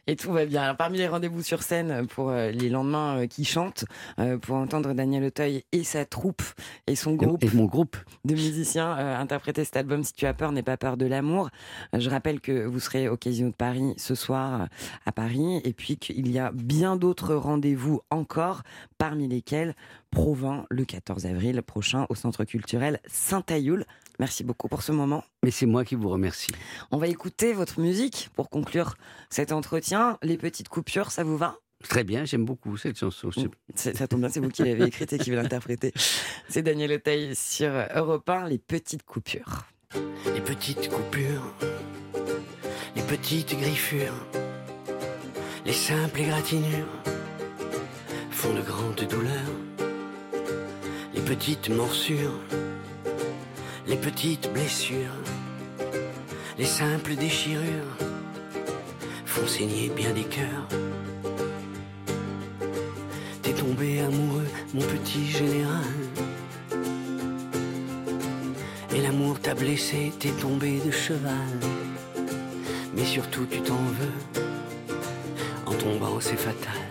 Et 0.07 0.15
tout 0.15 0.31
va 0.31 0.45
bien. 0.45 0.63
Alors, 0.63 0.77
parmi 0.77 0.97
les 0.97 1.07
rendez-vous 1.07 1.41
sur 1.41 1.63
scène 1.63 2.07
pour 2.07 2.29
euh, 2.29 2.51
les 2.51 2.69
lendemains 2.69 3.19
euh, 3.19 3.27
qui 3.27 3.45
chantent, 3.45 3.85
pour 4.41 4.55
entendre 4.55 4.93
Daniel 4.93 5.23
Auteuil 5.23 5.63
et 5.71 5.83
sa 5.83 6.05
troupe 6.05 6.41
et 6.87 6.95
son 6.95 7.15
groupe 7.15 7.43
Et 7.43 7.49
mon 7.55 7.65
groupe, 7.65 7.97
de 8.25 8.33
musiciens 8.33 8.91
interpréter 8.91 9.63
cet 9.63 9.77
album 9.77 10.03
Si 10.03 10.13
tu 10.13 10.25
as 10.25 10.33
peur, 10.33 10.51
n'aie 10.51 10.63
pas 10.63 10.77
peur 10.77 10.97
de 10.97 11.05
l'amour. 11.05 11.49
Je 11.97 12.09
rappelle 12.09 12.41
que 12.41 12.65
vous 12.65 12.79
serez 12.79 13.07
au 13.07 13.17
Casino 13.17 13.49
de 13.49 13.55
Paris 13.55 13.93
ce 13.97 14.15
soir 14.15 14.67
à 15.05 15.11
Paris 15.11 15.61
et 15.63 15.73
puis 15.73 15.97
qu'il 15.97 16.29
y 16.31 16.39
a 16.39 16.51
bien 16.51 16.95
d'autres 16.95 17.35
rendez-vous 17.35 18.01
encore, 18.09 18.63
parmi 18.97 19.27
lesquels 19.27 19.75
Provins 20.11 20.65
le 20.69 20.85
14 20.85 21.27
avril 21.27 21.61
prochain 21.61 22.05
au 22.09 22.15
Centre 22.15 22.43
culturel 22.43 22.99
Saint-Ayoul. 23.05 23.85
Merci 24.19 24.43
beaucoup 24.43 24.67
pour 24.67 24.81
ce 24.83 24.91
moment. 24.91 25.23
mais 25.43 25.51
c'est 25.51 25.65
moi 25.65 25.85
qui 25.85 25.95
vous 25.95 26.09
remercie. 26.09 26.51
On 26.91 26.97
va 26.97 27.07
écouter 27.07 27.53
votre 27.53 27.79
musique 27.79 28.29
pour 28.35 28.49
conclure 28.49 28.95
cet 29.29 29.51
entretien. 29.51 30.17
Les 30.21 30.37
petites 30.37 30.67
coupures, 30.69 31.11
ça 31.11 31.23
vous 31.23 31.37
va? 31.37 31.57
Très 31.87 32.03
bien, 32.03 32.25
j'aime 32.25 32.43
beaucoup 32.43 32.75
cette 32.75 32.97
chanson. 32.99 33.29
C'est- 33.73 33.95
Ça 33.95 34.07
tombe 34.09 34.19
bien, 34.19 34.27
c'est 34.29 34.41
vous 34.41 34.49
qui 34.49 34.63
l'avez 34.63 34.83
écrite 34.83 35.13
et 35.13 35.17
qui 35.17 35.31
l'interpréter. 35.31 35.93
C'est 36.49 36.61
Daniel 36.63 36.91
Auteuil 36.91 37.33
sur 37.35 37.71
Europe 37.95 38.27
1, 38.29 38.49
Les 38.49 38.57
petites 38.57 39.03
coupures. 39.03 39.63
Les 40.35 40.41
petites 40.41 40.89
coupures, 40.89 41.53
les 42.95 43.01
petites 43.03 43.57
griffures, 43.57 44.13
les 45.65 45.73
simples 45.73 46.19
égratignures 46.21 46.87
font 48.29 48.53
de 48.53 48.61
grandes 48.61 49.07
douleurs. 49.09 49.55
Les 51.13 51.21
petites 51.21 51.69
morsures, 51.69 52.39
les 53.89 53.97
petites 53.97 54.53
blessures, 54.53 55.17
les 56.59 56.65
simples 56.65 57.15
déchirures 57.15 57.97
font 59.25 59.47
saigner 59.47 59.89
bien 59.89 60.11
des 60.11 60.25
cœurs. 60.25 60.67
T'es 63.41 63.53
tombé 63.53 64.01
amoureux, 64.01 64.47
mon 64.75 64.81
petit 64.81 65.25
général. 65.25 65.95
Et 68.95 69.01
l'amour 69.01 69.39
t'a 69.39 69.55
blessé, 69.55 70.13
t'es 70.19 70.33
tombé 70.33 70.79
de 70.85 70.91
cheval. 70.91 71.59
Mais 72.95 73.05
surtout 73.05 73.47
tu 73.49 73.59
t'en 73.61 73.73
veux. 73.99 74.45
En 75.65 75.73
tombant, 75.73 76.19
c'est 76.19 76.37
fatal. 76.37 76.81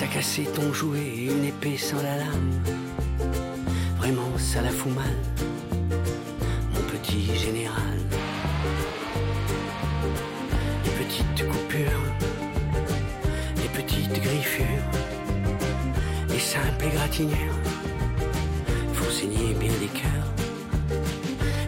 T'as 0.00 0.06
cassé 0.08 0.42
ton 0.56 0.72
jouet, 0.72 1.26
une 1.30 1.44
épée 1.44 1.76
sans 1.76 2.02
la 2.02 2.16
lame. 2.16 2.81
Vraiment, 4.02 4.36
ça 4.36 4.60
la 4.62 4.70
fout 4.70 4.92
mal. 4.92 5.14
Mon 6.74 6.80
petit 6.90 7.36
général. 7.36 7.98
Les 10.84 10.90
petites 10.90 11.48
coupures, 11.48 12.04
les 13.58 13.68
petites 13.68 14.20
griffures, 14.20 14.88
les 16.30 16.40
simples 16.40 16.84
égratignures 16.84 17.60
font 18.92 19.08
saigner 19.08 19.54
bien 19.54 19.72
des 19.78 19.92
cœurs. 20.00 20.32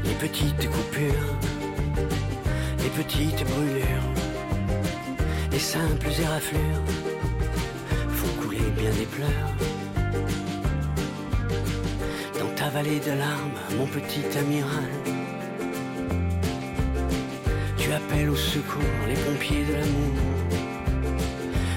Les 0.04 0.14
petites 0.14 0.68
coupures, 0.68 1.30
les 2.82 2.90
petites 3.00 3.44
brûlures, 3.46 4.10
les 5.52 5.60
simples 5.60 6.10
éraflures 6.20 6.82
font 8.08 8.42
couler 8.42 8.70
bien 8.76 8.90
des 8.90 9.06
pleurs. 9.06 9.73
Vallée 12.74 12.98
de 12.98 13.12
larmes, 13.12 13.60
mon 13.78 13.86
petit 13.86 14.26
amiral, 14.36 14.90
tu 17.78 17.92
appelles 17.92 18.28
au 18.28 18.34
secours 18.34 18.82
les 19.06 19.14
pompiers 19.14 19.64
de 19.64 19.74
l'amour. 19.74 20.16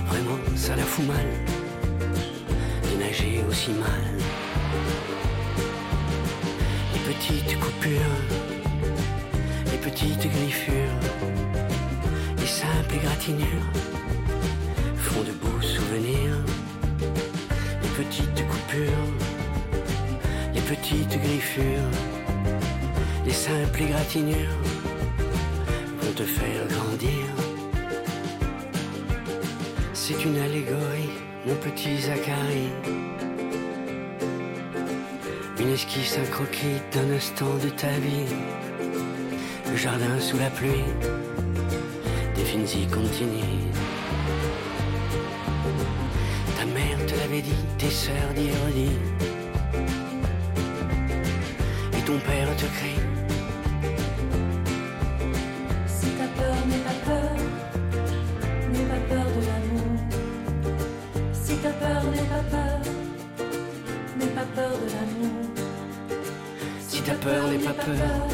Vraiment, 0.07 0.39
ça 0.55 0.75
la 0.75 0.81
fout 0.81 1.05
mal 1.05 1.27
de 2.89 2.99
nager 2.99 3.43
aussi 3.47 3.69
mal. 3.73 4.05
Les 6.93 7.13
petites 7.13 7.59
coupures, 7.59 8.17
les 9.71 9.77
petites 9.77 10.27
griffures, 10.35 10.99
les 12.39 12.47
simples 12.47 12.95
égratignures 12.95 13.69
font 14.95 15.21
de 15.21 15.33
beaux 15.43 15.61
souvenirs. 15.61 16.37
Les 17.83 18.03
petites 18.03 18.47
coupures, 18.47 19.36
petites 20.67 21.17
griffures, 21.21 21.91
les 23.25 23.31
simples 23.31 23.83
égratignures 23.83 24.59
vont 26.01 26.11
te 26.11 26.23
faire 26.23 26.67
grandir. 26.67 27.23
C'est 29.93 30.25
une 30.25 30.37
allégorie, 30.37 31.13
mon 31.45 31.55
petit 31.55 31.97
Zacharie. 32.01 32.73
Une 35.57 35.71
esquisse, 35.71 36.19
un 36.21 36.29
croquis 36.29 36.81
d'un 36.91 37.15
instant 37.15 37.55
de 37.63 37.69
ta 37.69 37.93
vie. 38.05 38.35
Le 39.71 39.77
jardin 39.77 40.19
sous 40.19 40.37
la 40.37 40.49
pluie, 40.49 40.83
des 42.35 42.43
fins 42.43 42.89
continues. 42.93 43.71
Ta 46.57 46.65
mère 46.65 47.05
te 47.05 47.15
l'avait 47.15 47.41
dit, 47.41 47.63
tes 47.77 47.89
sœurs 47.89 48.33
d'hier 48.35 49.26
te 52.57 52.65
crie. 52.77 52.99
Si 55.87 56.07
t'as 56.17 56.31
peur, 56.39 56.55
n'aie 56.67 56.83
pas 56.87 56.99
peur, 57.05 57.31
n'aie 58.71 58.87
pas 58.93 59.03
peur 59.09 59.27
de 59.35 59.41
l'amour. 59.49 59.93
Si 61.33 61.53
t'as 61.63 61.75
peur, 61.83 62.03
n'aie 62.11 62.29
pas 62.33 62.43
peur, 62.55 62.79
n'aie 64.17 64.33
pas 64.37 64.47
peur 64.55 64.71
de 64.81 64.87
l'amour. 64.95 65.43
Si 66.87 67.01
t'as 67.01 67.13
peur, 67.15 67.47
n'aie 67.49 67.59
pas 67.59 67.73
peur, 67.73 68.27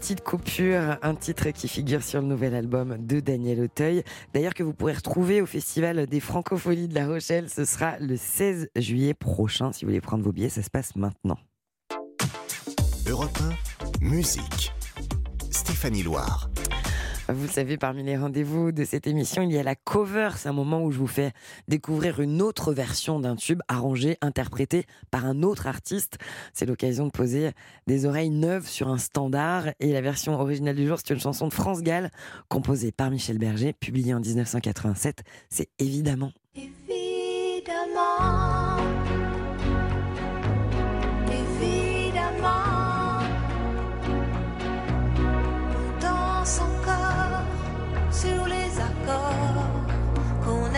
Les 0.00 0.06
petites 0.14 0.24
coupures, 0.24 0.96
un 1.02 1.14
titre 1.14 1.50
qui 1.50 1.68
figure 1.68 2.02
sur 2.02 2.22
le 2.22 2.26
nouvel 2.26 2.54
album 2.54 2.96
de 3.06 3.20
Daniel 3.20 3.60
Auteuil. 3.60 4.02
D'ailleurs 4.32 4.54
que 4.54 4.62
vous 4.62 4.72
pourrez 4.72 4.94
retrouver 4.94 5.42
au 5.42 5.46
Festival 5.46 6.06
des 6.06 6.20
Francopholies 6.20 6.88
de 6.88 6.94
La 6.94 7.06
Rochelle. 7.06 7.50
Ce 7.50 7.66
sera 7.66 7.98
le 7.98 8.16
16 8.16 8.70
juillet 8.76 9.12
prochain. 9.12 9.72
Si 9.72 9.84
vous 9.84 9.90
voulez 9.90 10.00
prendre 10.00 10.24
vos 10.24 10.32
billets, 10.32 10.48
ça 10.48 10.62
se 10.62 10.70
passe 10.70 10.96
maintenant. 10.96 11.36
Europe 13.06 13.38
1, 14.00 14.06
musique. 14.06 14.72
Stéphanie 15.50 16.02
Loire. 16.02 16.49
Vous 17.32 17.42
le 17.42 17.48
savez, 17.48 17.76
parmi 17.76 18.02
les 18.02 18.16
rendez-vous 18.16 18.72
de 18.72 18.84
cette 18.84 19.06
émission, 19.06 19.42
il 19.42 19.52
y 19.52 19.58
a 19.58 19.62
la 19.62 19.76
cover. 19.76 20.30
C'est 20.36 20.48
un 20.48 20.52
moment 20.52 20.82
où 20.82 20.90
je 20.90 20.98
vous 20.98 21.06
fais 21.06 21.32
découvrir 21.68 22.20
une 22.20 22.42
autre 22.42 22.72
version 22.72 23.20
d'un 23.20 23.36
tube 23.36 23.60
arrangé, 23.68 24.16
interprété 24.20 24.84
par 25.10 25.26
un 25.26 25.42
autre 25.42 25.66
artiste. 25.66 26.18
C'est 26.52 26.66
l'occasion 26.66 27.06
de 27.06 27.12
poser 27.12 27.50
des 27.86 28.06
oreilles 28.06 28.30
neuves 28.30 28.66
sur 28.66 28.88
un 28.88 28.98
standard. 28.98 29.66
Et 29.78 29.92
la 29.92 30.00
version 30.00 30.34
originale 30.40 30.74
du 30.74 30.86
jour, 30.86 30.98
c'est 30.98 31.14
une 31.14 31.20
chanson 31.20 31.46
de 31.46 31.54
France 31.54 31.82
Gall, 31.82 32.10
composée 32.48 32.90
par 32.90 33.10
Michel 33.10 33.38
Berger, 33.38 33.74
publiée 33.74 34.14
en 34.14 34.20
1987. 34.20 35.22
C'est 35.50 35.68
évidemment 35.78 36.32
Évidemment, 36.56 36.76
évidemment, 41.28 42.80
sur 48.10 48.46
les 48.46 48.80
accords 48.80 49.66
qu'on. 50.44 50.70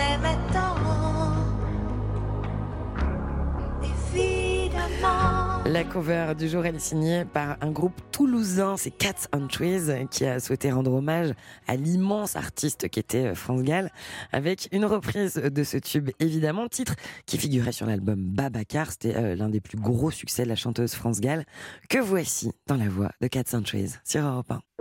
La 5.65 5.83
cover 5.83 6.33
du 6.37 6.49
jour, 6.49 6.65
est 6.65 6.77
signée 6.77 7.25
par 7.25 7.57
un 7.61 7.71
groupe 7.71 7.99
toulousain, 8.11 8.77
c'est 8.77 8.91
Cats 8.91 9.27
and 9.31 9.47
Trees, 9.47 10.07
qui 10.11 10.25
a 10.25 10.39
souhaité 10.39 10.71
rendre 10.71 10.93
hommage 10.93 11.33
à 11.67 11.75
l'immense 11.75 12.35
artiste 12.35 12.89
qui 12.89 12.99
était 12.99 13.27
euh, 13.27 13.35
France 13.35 13.63
Gall, 13.63 13.89
avec 14.31 14.67
une 14.71 14.85
reprise 14.85 15.35
de 15.35 15.63
ce 15.63 15.77
tube, 15.77 16.11
évidemment, 16.19 16.67
titre 16.67 16.95
qui 17.25 17.37
figurait 17.37 17.71
sur 17.71 17.87
l'album 17.87 18.23
Babacar, 18.23 18.91
c'était 18.91 19.15
euh, 19.15 19.35
l'un 19.35 19.49
des 19.49 19.61
plus 19.61 19.77
gros 19.77 20.11
succès 20.11 20.43
de 20.43 20.49
la 20.49 20.55
chanteuse 20.55 20.93
France 20.93 21.21
Gall, 21.21 21.45
que 21.89 21.97
voici 21.97 22.51
dans 22.67 22.77
la 22.77 22.89
voix 22.89 23.11
de 23.21 23.27
Cats 23.27 23.55
and 23.57 23.63
Trees 23.63 23.93
sur 24.03 24.21
Europe 24.21 24.51
1. 24.51 24.72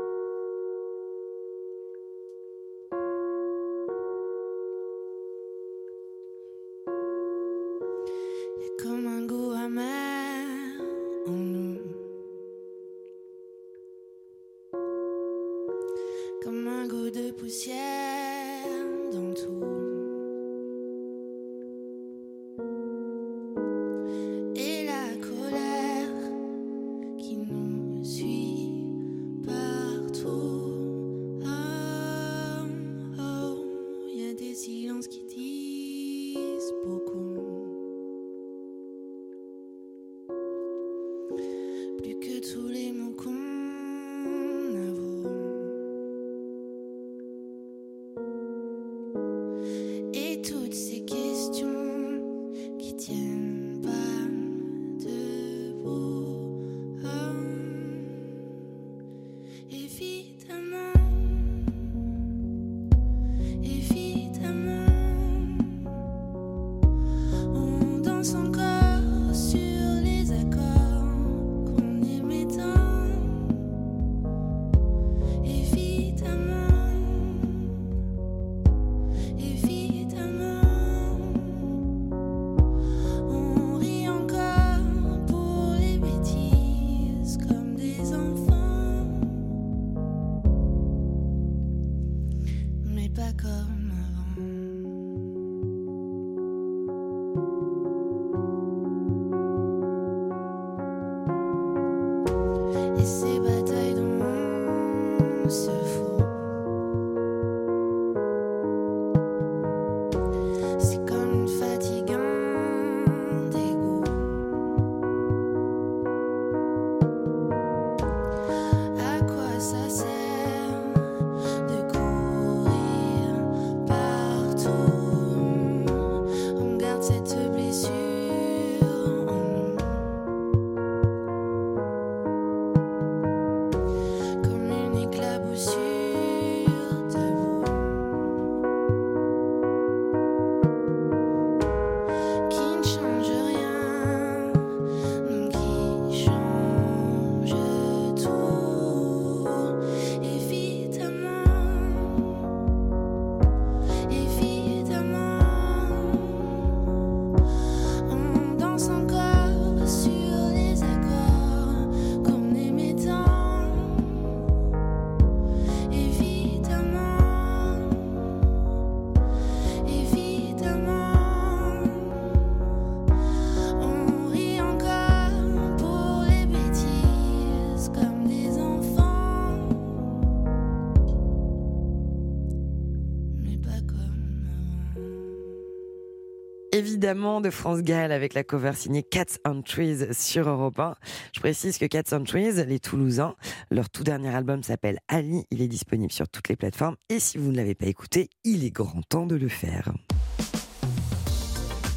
De 187.23 187.51
France 187.51 187.83
Gall 187.83 188.11
avec 188.11 188.35
la 188.35 188.43
cover 188.43 188.73
signée 188.75 189.05
Cats 189.05 189.39
on 189.47 189.63
Trees 189.63 190.13
sur 190.13 190.49
Europe 190.49 190.81
1. 190.81 190.97
Je 191.33 191.39
précise 191.39 191.79
que 191.79 191.87
Cats 191.87 192.03
on 192.11 192.25
Trees, 192.25 192.65
les 192.67 192.81
Toulousains, 192.81 193.37
leur 193.71 193.91
tout 193.91 194.03
dernier 194.03 194.35
album 194.35 194.65
s'appelle 194.65 194.99
Ali. 195.07 195.45
Il 195.53 195.63
est 195.63 195.69
disponible 195.69 196.11
sur 196.11 196.29
toutes 196.29 196.49
les 196.49 196.57
plateformes. 196.57 196.97
Et 197.11 197.21
si 197.21 197.39
vous 197.39 197.53
ne 197.53 197.57
l'avez 197.57 197.77
pas 197.77 197.87
écouté, 197.87 198.29
il 198.43 198.65
est 198.65 198.71
grand 198.71 199.03
temps 199.09 199.27
de 199.27 199.37
le 199.37 199.49
faire. 199.49 199.93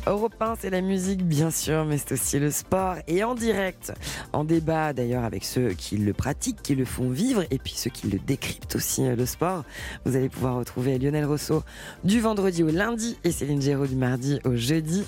Europe 0.07 0.35
1, 0.39 0.53
c'est 0.59 0.69
la 0.69 0.81
musique, 0.81 1.25
bien 1.25 1.49
sûr, 1.49 1.83
mais 1.83 1.97
c'est 1.97 2.11
aussi 2.11 2.37
le 2.37 2.51
sport. 2.51 2.97
Et 3.07 3.23
en 3.23 3.33
direct, 3.33 3.91
en 4.33 4.43
débat 4.43 4.93
d'ailleurs 4.93 5.23
avec 5.23 5.43
ceux 5.43 5.69
qui 5.69 5.97
le 5.97 6.13
pratiquent, 6.13 6.61
qui 6.61 6.75
le 6.75 6.85
font 6.85 7.09
vivre, 7.09 7.43
et 7.49 7.57
puis 7.57 7.73
ceux 7.75 7.89
qui 7.89 8.07
le 8.07 8.19
décryptent 8.19 8.75
aussi, 8.75 9.03
euh, 9.03 9.15
le 9.15 9.25
sport. 9.25 9.63
Vous 10.05 10.15
allez 10.15 10.29
pouvoir 10.29 10.57
retrouver 10.57 10.99
Lionel 10.99 11.25
Rousseau 11.25 11.63
du 12.03 12.19
vendredi 12.19 12.61
au 12.61 12.69
lundi 12.69 13.17
et 13.23 13.31
Céline 13.31 13.63
Géraud 13.63 13.87
du 13.87 13.95
mardi 13.95 14.39
au 14.45 14.55
jeudi. 14.55 15.05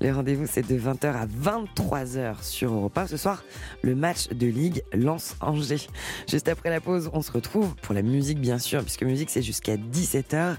Le 0.00 0.12
rendez-vous, 0.12 0.46
c'est 0.48 0.66
de 0.66 0.76
20h 0.76 1.14
à 1.14 1.26
23h 1.26 2.42
sur 2.42 2.72
Europe 2.72 2.98
1. 2.98 3.06
Ce 3.06 3.16
soir, 3.16 3.44
le 3.82 3.94
match 3.94 4.30
de 4.30 4.48
Ligue 4.48 4.82
Lance-Angers. 4.92 5.86
Juste 6.28 6.48
après 6.48 6.70
la 6.70 6.80
pause, 6.80 7.08
on 7.12 7.22
se 7.22 7.30
retrouve 7.30 7.76
pour 7.76 7.94
la 7.94 8.02
musique, 8.02 8.40
bien 8.40 8.58
sûr, 8.58 8.82
puisque 8.82 9.04
musique, 9.04 9.30
c'est 9.30 9.42
jusqu'à 9.42 9.76
17h. 9.76 10.56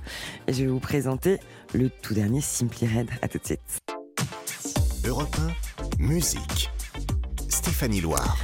Et 0.47 0.53
je 0.53 0.63
vais 0.63 0.69
vous 0.69 0.79
présenter 0.79 1.39
le 1.73 1.89
tout 1.89 2.13
dernier 2.13 2.41
Simply 2.41 2.87
Red. 2.87 3.09
À 3.21 3.27
tout 3.27 3.37
de 3.37 3.45
suite. 3.45 3.59
Europe 5.05 5.35
1, 5.99 6.03
musique. 6.03 6.69
Stéphanie 7.49 8.01
Loire. 8.01 8.37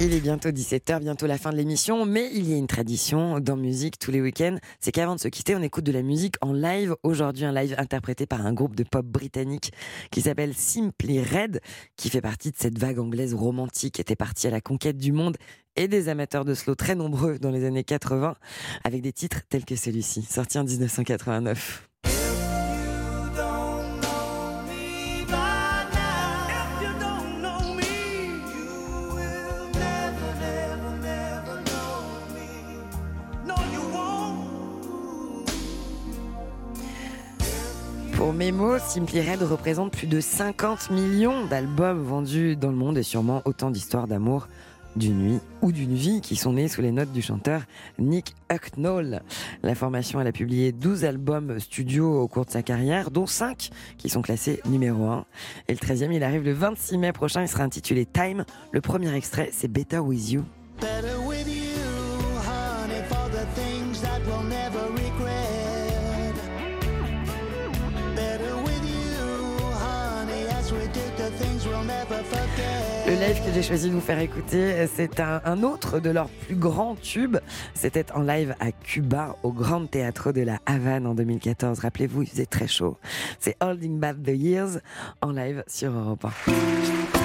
Il 0.00 0.14
est 0.14 0.20
bientôt 0.20 0.48
17h, 0.48 1.00
bientôt 1.00 1.26
la 1.26 1.36
fin 1.36 1.50
de 1.50 1.56
l'émission, 1.56 2.06
mais 2.06 2.30
il 2.32 2.48
y 2.48 2.54
a 2.54 2.56
une 2.56 2.66
tradition 2.66 3.38
dans 3.38 3.56
musique 3.56 3.98
tous 3.98 4.10
les 4.10 4.22
week-ends, 4.22 4.56
c'est 4.80 4.92
qu'avant 4.92 5.14
de 5.14 5.20
se 5.20 5.28
quitter, 5.28 5.54
on 5.54 5.60
écoute 5.60 5.84
de 5.84 5.92
la 5.92 6.00
musique 6.00 6.36
en 6.40 6.54
live. 6.54 6.96
Aujourd'hui, 7.02 7.44
un 7.44 7.52
live 7.52 7.74
interprété 7.76 8.24
par 8.24 8.46
un 8.46 8.54
groupe 8.54 8.74
de 8.74 8.82
pop 8.82 9.04
britannique 9.04 9.72
qui 10.10 10.22
s'appelle 10.22 10.54
Simply 10.54 11.22
Red, 11.22 11.60
qui 11.96 12.08
fait 12.08 12.22
partie 12.22 12.50
de 12.50 12.56
cette 12.56 12.78
vague 12.78 12.98
anglaise 12.98 13.34
romantique 13.34 13.96
qui 13.96 14.00
était 14.00 14.16
partie 14.16 14.46
à 14.46 14.50
la 14.50 14.62
conquête 14.62 14.96
du 14.96 15.12
monde 15.12 15.36
et 15.76 15.86
des 15.86 16.08
amateurs 16.08 16.46
de 16.46 16.54
slow 16.54 16.74
très 16.74 16.94
nombreux 16.94 17.38
dans 17.38 17.50
les 17.50 17.66
années 17.66 17.84
80, 17.84 18.36
avec 18.84 19.02
des 19.02 19.12
titres 19.12 19.42
tels 19.50 19.66
que 19.66 19.76
celui-ci, 19.76 20.22
sorti 20.22 20.58
en 20.58 20.64
1989. 20.64 21.89
Pour 38.20 38.34
Memo, 38.34 38.78
Simply 38.78 39.22
Red 39.22 39.42
représente 39.42 39.92
plus 39.92 40.06
de 40.06 40.20
50 40.20 40.90
millions 40.90 41.46
d'albums 41.46 42.02
vendus 42.02 42.54
dans 42.54 42.68
le 42.68 42.76
monde 42.76 42.98
et 42.98 43.02
sûrement 43.02 43.40
autant 43.46 43.70
d'histoires 43.70 44.06
d'amour 44.06 44.46
d'une 44.94 45.16
nuit 45.16 45.40
ou 45.62 45.72
d'une 45.72 45.94
vie 45.94 46.20
qui 46.20 46.36
sont 46.36 46.52
nées 46.52 46.68
sous 46.68 46.82
les 46.82 46.92
notes 46.92 47.12
du 47.12 47.22
chanteur 47.22 47.62
Nick 47.98 48.34
Hucknall. 48.52 49.22
La 49.62 49.74
formation, 49.74 50.20
elle 50.20 50.26
a 50.26 50.32
publié 50.32 50.70
12 50.70 51.06
albums 51.06 51.58
studio 51.60 52.20
au 52.20 52.28
cours 52.28 52.44
de 52.44 52.50
sa 52.50 52.62
carrière, 52.62 53.10
dont 53.10 53.26
5 53.26 53.70
qui 53.96 54.10
sont 54.10 54.20
classés 54.20 54.60
numéro 54.66 55.06
1. 55.06 55.24
Et 55.68 55.72
le 55.72 55.78
13e, 55.78 56.12
il 56.12 56.22
arrive 56.22 56.44
le 56.44 56.52
26 56.52 56.98
mai 56.98 57.12
prochain, 57.12 57.40
il 57.40 57.48
sera 57.48 57.62
intitulé 57.62 58.04
Time. 58.04 58.44
Le 58.70 58.82
premier 58.82 59.14
extrait, 59.14 59.48
c'est 59.50 59.68
Better 59.68 60.00
With 60.00 60.30
You. 60.30 60.44
Le 73.06 73.12
live 73.14 73.44
que 73.44 73.52
j'ai 73.52 73.62
choisi 73.62 73.88
de 73.88 73.94
vous 73.94 74.00
faire 74.00 74.18
écouter, 74.18 74.86
c'est 74.94 75.20
un, 75.20 75.62
autre 75.62 75.98
de 75.98 76.10
leurs 76.10 76.28
plus 76.28 76.54
grands 76.54 76.94
tubes. 76.94 77.38
C'était 77.74 78.12
en 78.12 78.22
live 78.22 78.54
à 78.60 78.72
Cuba, 78.72 79.36
au 79.42 79.52
Grand 79.52 79.86
Théâtre 79.86 80.32
de 80.32 80.42
la 80.42 80.60
Havane 80.66 81.06
en 81.06 81.14
2014. 81.14 81.80
Rappelez-vous, 81.80 82.22
il 82.22 82.28
faisait 82.28 82.46
très 82.46 82.68
chaud. 82.68 82.98
C'est 83.38 83.56
Holding 83.60 83.98
Back 83.98 84.22
the 84.22 84.28
Years 84.28 84.78
en 85.22 85.32
live 85.32 85.64
sur 85.66 85.92
Europe 85.92 86.26
1. 86.46 87.19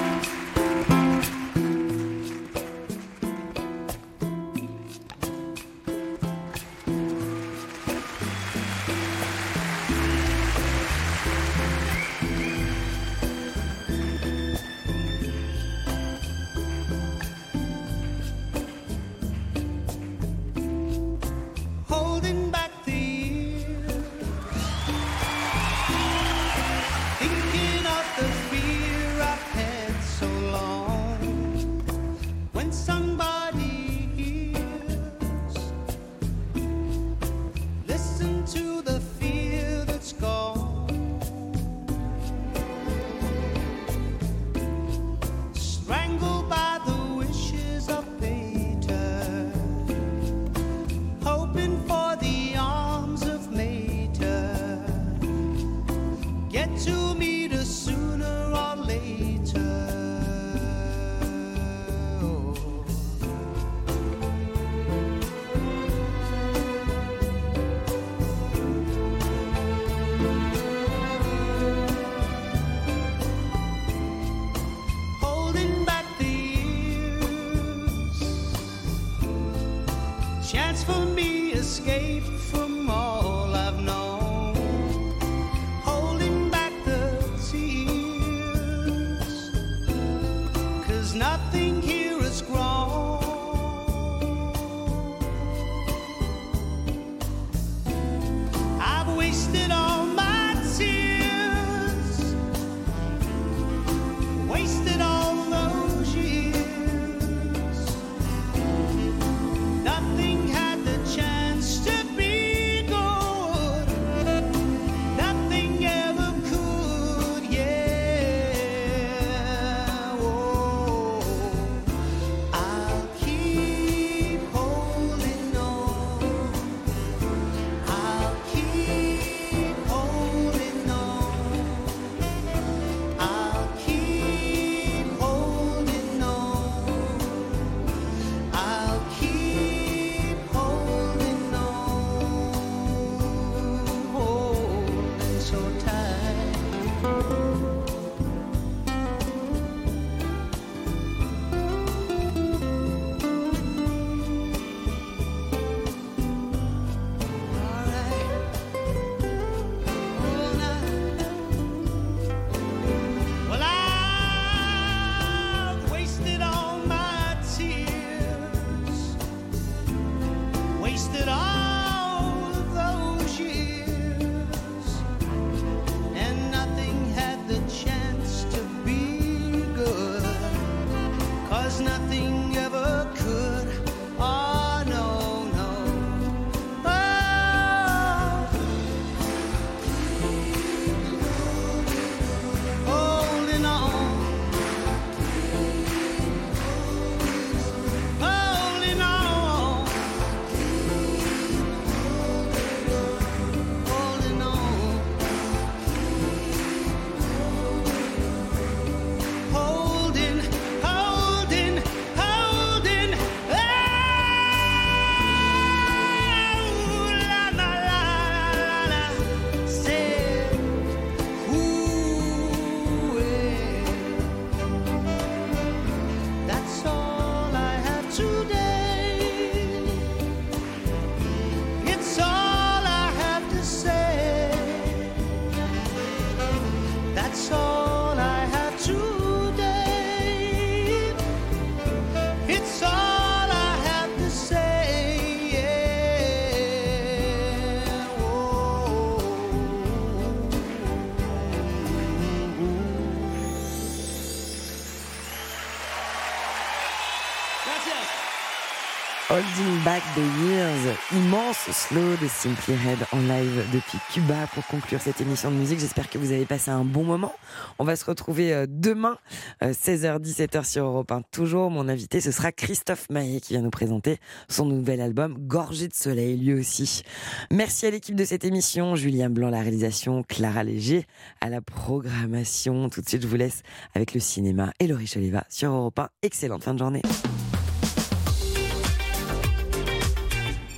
Holding 259.56 259.84
Back 259.84 260.02
the 260.16 260.48
Years, 260.48 260.96
immense 261.14 261.70
slow 261.72 262.16
de 262.22 262.28
Simply 262.28 262.76
Red 262.76 263.06
en 263.12 263.20
live 263.20 263.64
depuis 263.74 263.98
Cuba 264.12 264.48
pour 264.54 264.66
conclure 264.68 265.00
cette 265.02 265.22
émission 265.22 265.52
de 265.52 265.56
musique. 265.56 265.80
J'espère 265.80 266.10
que 266.10 266.18
vous 266.18 266.32
avez 266.32 266.46
passé 266.46 266.72
un 266.72 266.84
bon 266.84 267.04
moment. 267.04 267.34
On 267.80 267.84
va 267.84 267.96
se 267.96 268.06
retrouver 268.06 268.54
euh, 268.54 268.66
demain, 268.68 269.18
euh, 269.64 269.72
16h-17h 269.72 270.66
sur 270.66 270.86
Europe 270.86 271.12
1. 271.12 271.22
Toujours, 271.32 271.70
mon 271.70 271.88
invité, 271.88 272.22
ce 272.22 272.32
sera 272.32 272.52
Christophe 272.52 273.10
Maillet 273.10 273.40
qui 273.40 273.54
vient 273.54 273.62
nous 273.62 273.70
présenter 273.70 274.18
son 274.50 274.66
nouvel 274.66 275.00
album 275.00 275.38
Gorgé 275.40 275.88
de 275.88 275.94
soleil, 275.94 276.38
lui 276.38 276.54
aussi. 276.54 277.04
Merci 277.52 277.86
à 277.86 277.92
l'équipe 277.92 278.16
de 278.16 278.26
cette 278.26 278.46
émission, 278.46 278.96
Julien 278.96 279.30
Blanc, 279.30 279.50
la 279.50 279.62
réalisation, 279.62 280.24
Clara 280.24 280.64
Léger 280.64 281.06
à 281.40 281.50
la 281.50 281.62
programmation. 281.62 282.90
Tout 282.90 283.02
de 283.02 283.08
suite, 283.08 283.22
je 283.22 283.28
vous 283.28 283.38
laisse 283.38 283.62
avec 283.94 284.14
le 284.14 284.20
cinéma 284.20 284.74
et 284.80 284.88
Laurie 284.88 285.08
Choleva 285.08 285.44
sur 285.50 285.72
Europe 285.72 286.00
1. 286.00 286.10
Excellente 286.24 286.64
fin 286.64 286.74
de 286.74 286.80
journée. 286.80 287.02